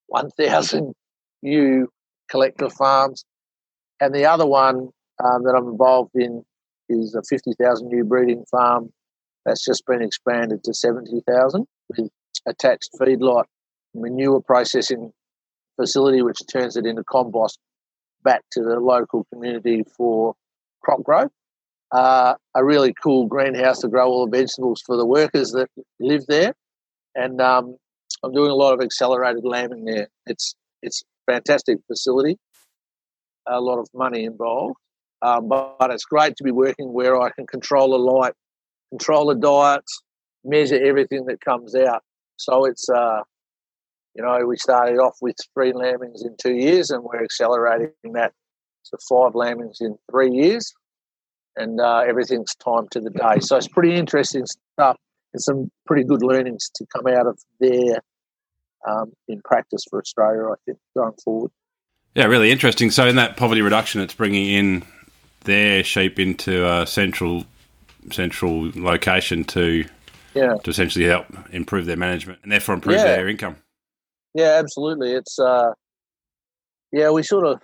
one 0.07 0.31
thousand 0.39 0.95
new 1.43 1.89
collective 2.31 2.73
farms. 2.73 3.25
And 4.01 4.15
the 4.15 4.25
other 4.25 4.47
one 4.47 4.91
um, 5.25 5.43
that 5.45 5.55
I'm 5.57 5.69
involved 5.69 6.13
in 6.15 6.45
is 6.89 7.15
a 7.15 7.23
50,000 7.29 7.89
new 7.89 8.05
breeding 8.05 8.45
farm 8.51 8.91
that's 9.49 9.65
just 9.65 9.85
been 9.87 10.03
expanded 10.03 10.63
to 10.65 10.75
70,000 10.75 11.67
with 11.89 12.11
attached 12.47 12.91
feedlot, 13.01 13.45
manure 13.95 14.41
processing 14.41 15.11
facility, 15.77 16.23
which 16.23 16.41
turns 16.51 16.77
it 16.77 16.87
into 16.87 17.03
compost 17.05 17.59
back 18.23 18.43
to 18.53 18.63
the 18.63 18.79
local 18.79 19.27
community 19.33 19.85
for 19.97 20.35
crop 20.83 21.03
growth 21.03 21.31
uh, 21.93 22.35
a 22.55 22.65
really 22.65 22.95
cool 23.03 23.27
greenhouse 23.27 23.81
to 23.81 23.89
grow 23.89 24.09
all 24.09 24.27
the 24.27 24.37
vegetables 24.37 24.83
for 24.85 24.97
the 24.97 25.07
workers 25.07 25.53
that 25.53 25.69
live 26.01 26.27
there. 26.27 26.55
And 27.15 27.41
um, 27.41 27.77
I'm 28.23 28.33
doing 28.33 28.51
a 28.51 28.55
lot 28.55 28.75
of 28.75 28.81
accelerated 28.81 29.45
lambing 29.45 29.85
there. 29.85 30.09
It's 30.27 30.55
it's 30.83 31.03
fantastic 31.27 31.79
facility, 31.87 32.39
a 33.47 33.61
lot 33.61 33.79
of 33.79 33.89
money 33.93 34.25
involved, 34.25 34.77
um, 35.23 35.49
but, 35.49 35.77
but, 35.81 35.91
it's 35.91 36.05
great 36.05 36.37
to 36.37 36.45
be 36.45 36.53
working 36.53 36.93
where 36.93 37.21
I 37.21 37.31
can 37.31 37.49
control 37.49 37.91
the 37.91 37.99
light, 37.99 38.33
control 38.91 39.27
the 39.27 39.35
diets, 39.35 40.03
measure 40.45 40.83
everything 40.83 41.27
that 41.27 41.41
comes 41.41 41.75
out. 41.75 42.03
So 42.37 42.65
it's 42.65 42.89
uh, 42.89 43.23
you 44.15 44.23
know 44.23 44.39
we 44.47 44.57
started 44.57 44.99
off 44.99 45.17
with 45.21 45.37
three 45.55 45.73
lambings 45.73 46.23
in 46.23 46.37
two 46.41 46.55
years, 46.55 46.91
and 46.91 47.03
we're 47.03 47.23
accelerating 47.23 48.13
that 48.15 48.33
to 48.87 48.99
five 49.09 49.35
lambings 49.35 49.79
in 49.81 49.97
three 50.11 50.31
years 50.31 50.73
and 51.59 51.81
uh, 51.81 51.99
everything's 52.07 52.55
timed 52.55 52.91
to 52.93 53.01
the 53.01 53.11
day. 53.11 53.41
So 53.41 53.57
it's 53.57 53.69
pretty 53.69 53.95
interesting 53.95 54.47
stuff 54.47 54.97
and 55.33 55.43
some 55.43 55.71
pretty 55.87 56.05
good 56.05 56.23
learnings 56.23 56.71
to 56.77 56.87
come 56.87 57.07
out 57.07 57.27
of 57.27 57.39
there 57.61 58.01
um, 58.89 59.13
in 59.27 59.43
practice 59.43 59.83
for 59.91 60.01
Australia, 60.01 60.45
I 60.51 60.55
think, 60.65 60.79
going 60.97 61.15
forward. 61.23 61.51
Yeah, 62.15 62.25
really 62.25 62.51
interesting. 62.51 62.91
So 62.91 63.07
in 63.07 63.17
that 63.17 63.37
poverty 63.37 63.61
reduction, 63.61 64.01
it's 64.01 64.15
bringing 64.15 64.47
in 64.47 64.85
their 65.45 65.85
sheep 65.85 66.19
into 66.19 66.67
a 66.67 66.87
central 66.87 67.45
central 68.11 68.71
location 68.75 69.45
to 69.45 69.85
yeah. 70.35 70.55
to 70.63 70.71
essentially 70.71 71.07
help 71.07 71.27
improve 71.51 71.87
their 71.87 71.97
management 71.97 72.39
and 72.43 72.53
therefore 72.53 72.75
improve 72.75 72.97
yeah. 72.97 73.05
their 73.05 73.29
income. 73.29 73.57
Yeah, 74.35 74.59
absolutely. 74.59 75.13
It's 75.13 75.39
uh, 75.39 75.73
yeah, 76.93 77.11
we 77.11 77.23
sort 77.23 77.47
of 77.47 77.61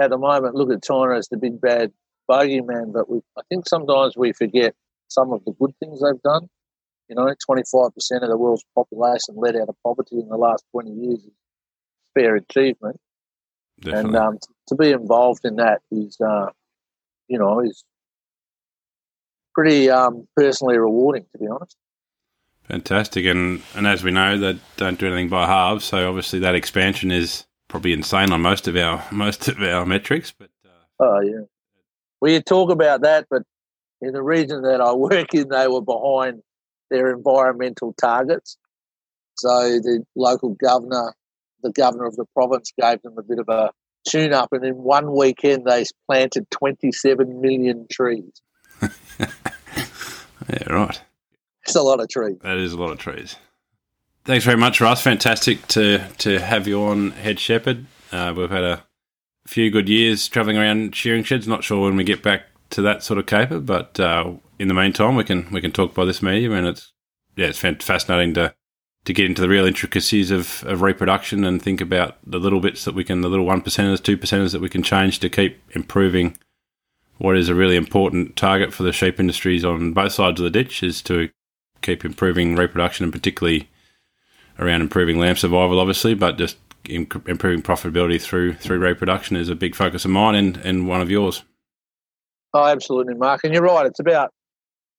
at 0.00 0.10
the 0.10 0.18
moment 0.18 0.54
look 0.54 0.72
at 0.72 0.82
China 0.82 1.16
as 1.16 1.28
the 1.28 1.36
big 1.36 1.60
bad 1.60 1.92
bogeyman, 2.30 2.92
but 2.92 3.08
we, 3.08 3.20
I 3.36 3.42
think 3.48 3.66
sometimes 3.68 4.16
we 4.16 4.32
forget 4.32 4.74
some 5.08 5.32
of 5.32 5.44
the 5.44 5.52
good 5.52 5.72
things 5.80 6.00
they've 6.00 6.22
done. 6.22 6.48
You 7.08 7.16
know, 7.16 7.34
25% 7.50 7.90
of 7.96 8.28
the 8.28 8.36
world's 8.36 8.64
population 8.74 9.34
led 9.36 9.56
out 9.56 9.70
of 9.70 9.76
poverty 9.82 10.18
in 10.18 10.28
the 10.28 10.36
last 10.36 10.64
20 10.72 10.90
years 10.90 11.20
is 11.20 11.30
fair 12.14 12.36
achievement. 12.36 12.98
Definitely. 13.80 14.08
And 14.08 14.16
um, 14.16 14.38
to 14.68 14.74
be 14.74 14.90
involved 14.90 15.40
in 15.44 15.56
that 15.56 15.80
is, 15.90 16.18
uh, 16.20 16.50
you 17.28 17.38
know, 17.38 17.60
is 17.60 17.82
pretty 19.58 19.90
um, 19.90 20.28
personally 20.36 20.78
rewarding, 20.78 21.26
to 21.32 21.38
be 21.38 21.48
honest. 21.48 21.76
Fantastic, 22.68 23.24
and 23.24 23.60
and 23.74 23.88
as 23.88 24.04
we 24.04 24.12
know, 24.12 24.38
they 24.38 24.56
don't 24.76 25.00
do 25.00 25.08
anything 25.08 25.28
by 25.28 25.46
halves. 25.46 25.84
So 25.84 26.08
obviously, 26.08 26.38
that 26.40 26.54
expansion 26.54 27.10
is 27.10 27.44
probably 27.66 27.92
insane 27.92 28.30
on 28.30 28.40
most 28.40 28.68
of 28.68 28.76
our 28.76 29.04
most 29.10 29.48
of 29.48 29.60
our 29.60 29.84
metrics. 29.84 30.30
But 30.30 30.50
uh, 30.64 31.02
oh 31.02 31.20
yeah, 31.22 31.40
we 32.20 32.40
talk 32.40 32.70
about 32.70 33.02
that, 33.02 33.26
but 33.28 33.42
in 34.00 34.12
the 34.12 34.22
region 34.22 34.62
that 34.62 34.80
I 34.80 34.92
work 34.94 35.34
in, 35.34 35.48
they 35.48 35.66
were 35.66 35.82
behind 35.82 36.40
their 36.90 37.10
environmental 37.10 37.94
targets. 37.94 38.58
So 39.38 39.48
the 39.48 40.04
local 40.14 40.50
governor, 40.62 41.14
the 41.64 41.72
governor 41.72 42.04
of 42.04 42.14
the 42.14 42.26
province, 42.32 42.72
gave 42.80 43.02
them 43.02 43.14
a 43.18 43.24
bit 43.24 43.40
of 43.40 43.48
a 43.48 43.72
tune 44.08 44.32
up, 44.32 44.52
and 44.52 44.64
in 44.64 44.76
one 44.76 45.16
weekend 45.16 45.64
they 45.64 45.84
planted 46.06 46.48
27 46.52 47.40
million 47.40 47.88
trees. 47.90 48.40
yeah, 49.20 50.72
right. 50.72 51.00
It's 51.62 51.74
a 51.74 51.82
lot 51.82 52.00
of 52.00 52.08
trees. 52.08 52.38
That 52.42 52.56
is 52.56 52.72
a 52.72 52.78
lot 52.78 52.92
of 52.92 52.98
trees. 52.98 53.36
Thanks 54.24 54.44
very 54.44 54.56
much, 54.56 54.80
Russ. 54.80 55.02
Fantastic 55.02 55.66
to 55.68 56.06
to 56.18 56.38
have 56.38 56.66
you 56.66 56.82
on 56.82 57.12
Head 57.12 57.40
Shepherd. 57.40 57.86
Uh, 58.12 58.32
we've 58.36 58.50
had 58.50 58.64
a 58.64 58.84
few 59.46 59.70
good 59.70 59.88
years 59.88 60.28
travelling 60.28 60.58
around 60.58 60.94
shearing 60.94 61.24
sheds. 61.24 61.48
Not 61.48 61.64
sure 61.64 61.84
when 61.84 61.96
we 61.96 62.04
get 62.04 62.22
back 62.22 62.42
to 62.70 62.82
that 62.82 63.02
sort 63.02 63.18
of 63.18 63.26
caper, 63.26 63.60
but 63.60 63.98
uh, 63.98 64.32
in 64.58 64.68
the 64.68 64.74
meantime, 64.74 65.16
we 65.16 65.24
can 65.24 65.50
we 65.50 65.60
can 65.60 65.72
talk 65.72 65.94
by 65.94 66.04
this 66.04 66.22
medium, 66.22 66.52
and 66.52 66.66
it's 66.66 66.92
yeah, 67.36 67.46
it's 67.46 67.84
fascinating 67.84 68.34
to 68.34 68.54
to 69.04 69.12
get 69.14 69.26
into 69.26 69.40
the 69.40 69.48
real 69.48 69.64
intricacies 69.64 70.30
of, 70.30 70.62
of 70.64 70.82
reproduction 70.82 71.44
and 71.44 71.62
think 71.62 71.80
about 71.80 72.16
the 72.26 72.38
little 72.38 72.60
bits 72.60 72.84
that 72.84 72.94
we 72.94 73.04
can, 73.04 73.22
the 73.22 73.28
little 73.28 73.46
one 73.46 73.62
percenters, 73.62 74.02
two 74.02 74.18
percenters 74.18 74.52
that 74.52 74.60
we 74.60 74.68
can 74.68 74.82
change 74.82 75.18
to 75.20 75.30
keep 75.30 75.58
improving 75.70 76.36
what 77.18 77.36
is 77.36 77.48
a 77.48 77.54
really 77.54 77.76
important 77.76 78.36
target 78.36 78.72
for 78.72 78.82
the 78.82 78.92
sheep 78.92 79.20
industries 79.20 79.64
on 79.64 79.92
both 79.92 80.12
sides 80.12 80.40
of 80.40 80.44
the 80.44 80.50
ditch 80.50 80.82
is 80.82 81.02
to 81.02 81.28
keep 81.82 82.04
improving 82.04 82.56
reproduction 82.56 83.04
and 83.04 83.12
particularly 83.12 83.68
around 84.58 84.80
improving 84.80 85.18
lamb 85.18 85.36
survival, 85.36 85.78
obviously, 85.78 86.14
but 86.14 86.38
just 86.38 86.56
improving 86.84 87.62
profitability 87.62 88.20
through 88.20 88.54
through 88.54 88.78
reproduction 88.78 89.36
is 89.36 89.48
a 89.48 89.54
big 89.54 89.74
focus 89.74 90.04
of 90.04 90.10
mine 90.10 90.34
and, 90.34 90.56
and 90.58 90.88
one 90.88 91.00
of 91.00 91.10
yours. 91.10 91.44
Oh, 92.54 92.64
absolutely, 92.64 93.14
Mark. 93.14 93.44
And 93.44 93.52
you're 93.52 93.62
right. 93.62 93.84
It's 93.84 94.00
about, 94.00 94.32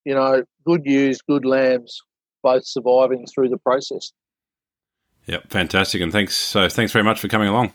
you 0.05 0.13
know, 0.13 0.43
good 0.65 0.85
ewes, 0.85 1.19
good 1.21 1.45
lambs, 1.45 1.99
both 2.43 2.65
surviving 2.65 3.25
through 3.25 3.49
the 3.49 3.57
process. 3.57 4.11
Yep, 5.25 5.49
fantastic. 5.49 6.01
And 6.01 6.11
thanks. 6.11 6.35
So 6.35 6.69
thanks 6.69 6.91
very 6.91 7.03
much 7.03 7.19
for 7.19 7.27
coming 7.27 7.47
along. 7.47 7.73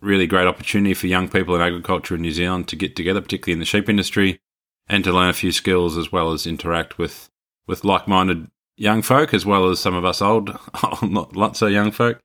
Really 0.00 0.26
great 0.26 0.46
opportunity 0.46 0.94
for 0.94 1.06
young 1.06 1.28
people 1.28 1.54
in 1.54 1.60
agriculture 1.60 2.14
in 2.14 2.22
New 2.22 2.32
Zealand 2.32 2.68
to 2.68 2.76
get 2.76 2.96
together, 2.96 3.20
particularly 3.20 3.54
in 3.54 3.58
the 3.58 3.66
sheep 3.66 3.88
industry, 3.90 4.40
and 4.88 5.04
to 5.04 5.12
learn 5.12 5.28
a 5.28 5.34
few 5.34 5.52
skills 5.52 5.98
as 5.98 6.10
well 6.10 6.32
as 6.32 6.46
interact 6.46 6.96
with, 6.96 7.28
with 7.66 7.84
like 7.84 8.08
minded 8.08 8.48
young 8.78 9.02
folk 9.02 9.34
as 9.34 9.44
well 9.44 9.68
as 9.68 9.80
some 9.80 9.94
of 9.94 10.04
us 10.04 10.22
old, 10.22 10.56
not, 11.02 11.36
not 11.36 11.56
so 11.56 11.66
young 11.66 11.90
folk. 11.90 12.20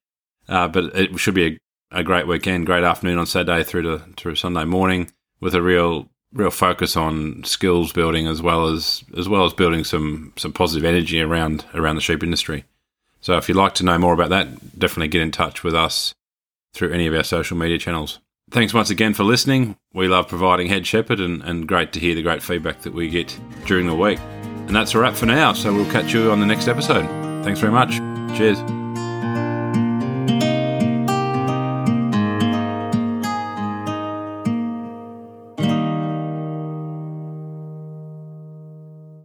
Uh, 0.47 0.67
but 0.69 0.95
it 0.95 1.17
should 1.19 1.33
be 1.33 1.59
a, 1.91 1.99
a, 1.99 2.03
great 2.03 2.27
weekend, 2.27 2.65
great 2.65 2.83
afternoon 2.83 3.17
on 3.17 3.25
Saturday 3.25 3.63
through 3.63 3.81
to 3.81 3.99
through 4.17 4.35
Sunday 4.35 4.65
morning 4.65 5.11
with 5.39 5.55
a 5.55 5.61
real 5.61 6.09
real 6.33 6.51
focus 6.51 6.97
on 6.97 7.43
skills 7.43 7.93
building 7.93 8.27
as 8.27 8.41
well 8.41 8.67
as 8.67 9.03
as 9.17 9.29
well 9.29 9.45
as 9.45 9.53
building 9.53 9.83
some 9.83 10.33
some 10.35 10.51
positive 10.51 10.85
energy 10.85 11.21
around 11.21 11.65
around 11.73 11.95
the 11.95 12.01
sheep 12.01 12.23
industry. 12.23 12.65
So 13.21 13.37
if 13.37 13.47
you'd 13.47 13.55
like 13.55 13.75
to 13.75 13.85
know 13.85 13.97
more 13.97 14.13
about 14.13 14.29
that, 14.29 14.77
definitely 14.77 15.07
get 15.07 15.21
in 15.21 15.31
touch 15.31 15.63
with 15.63 15.75
us 15.75 16.13
through 16.73 16.91
any 16.91 17.07
of 17.07 17.13
our 17.13 17.23
social 17.23 17.55
media 17.55 17.77
channels. 17.77 18.19
Thanks 18.51 18.73
once 18.73 18.89
again 18.89 19.13
for 19.13 19.23
listening. 19.23 19.77
We 19.93 20.07
love 20.07 20.27
providing 20.27 20.67
Head 20.67 20.85
Shepherd 20.85 21.19
and, 21.19 21.41
and 21.43 21.67
great 21.67 21.93
to 21.93 21.99
hear 21.99 22.15
the 22.15 22.21
great 22.21 22.43
feedback 22.43 22.81
that 22.81 22.93
we 22.93 23.09
get 23.09 23.37
during 23.65 23.87
the 23.87 23.95
week. 23.95 24.19
And 24.19 24.75
that's 24.75 24.93
a 24.93 24.99
wrap 24.99 25.15
for 25.15 25.25
now, 25.25 25.53
so 25.53 25.73
we'll 25.73 25.91
catch 25.91 26.13
you 26.13 26.31
on 26.31 26.39
the 26.39 26.45
next 26.45 26.67
episode. 26.67 27.05
Thanks 27.43 27.59
very 27.59 27.71
much. 27.71 27.97
Cheers. 28.37 28.82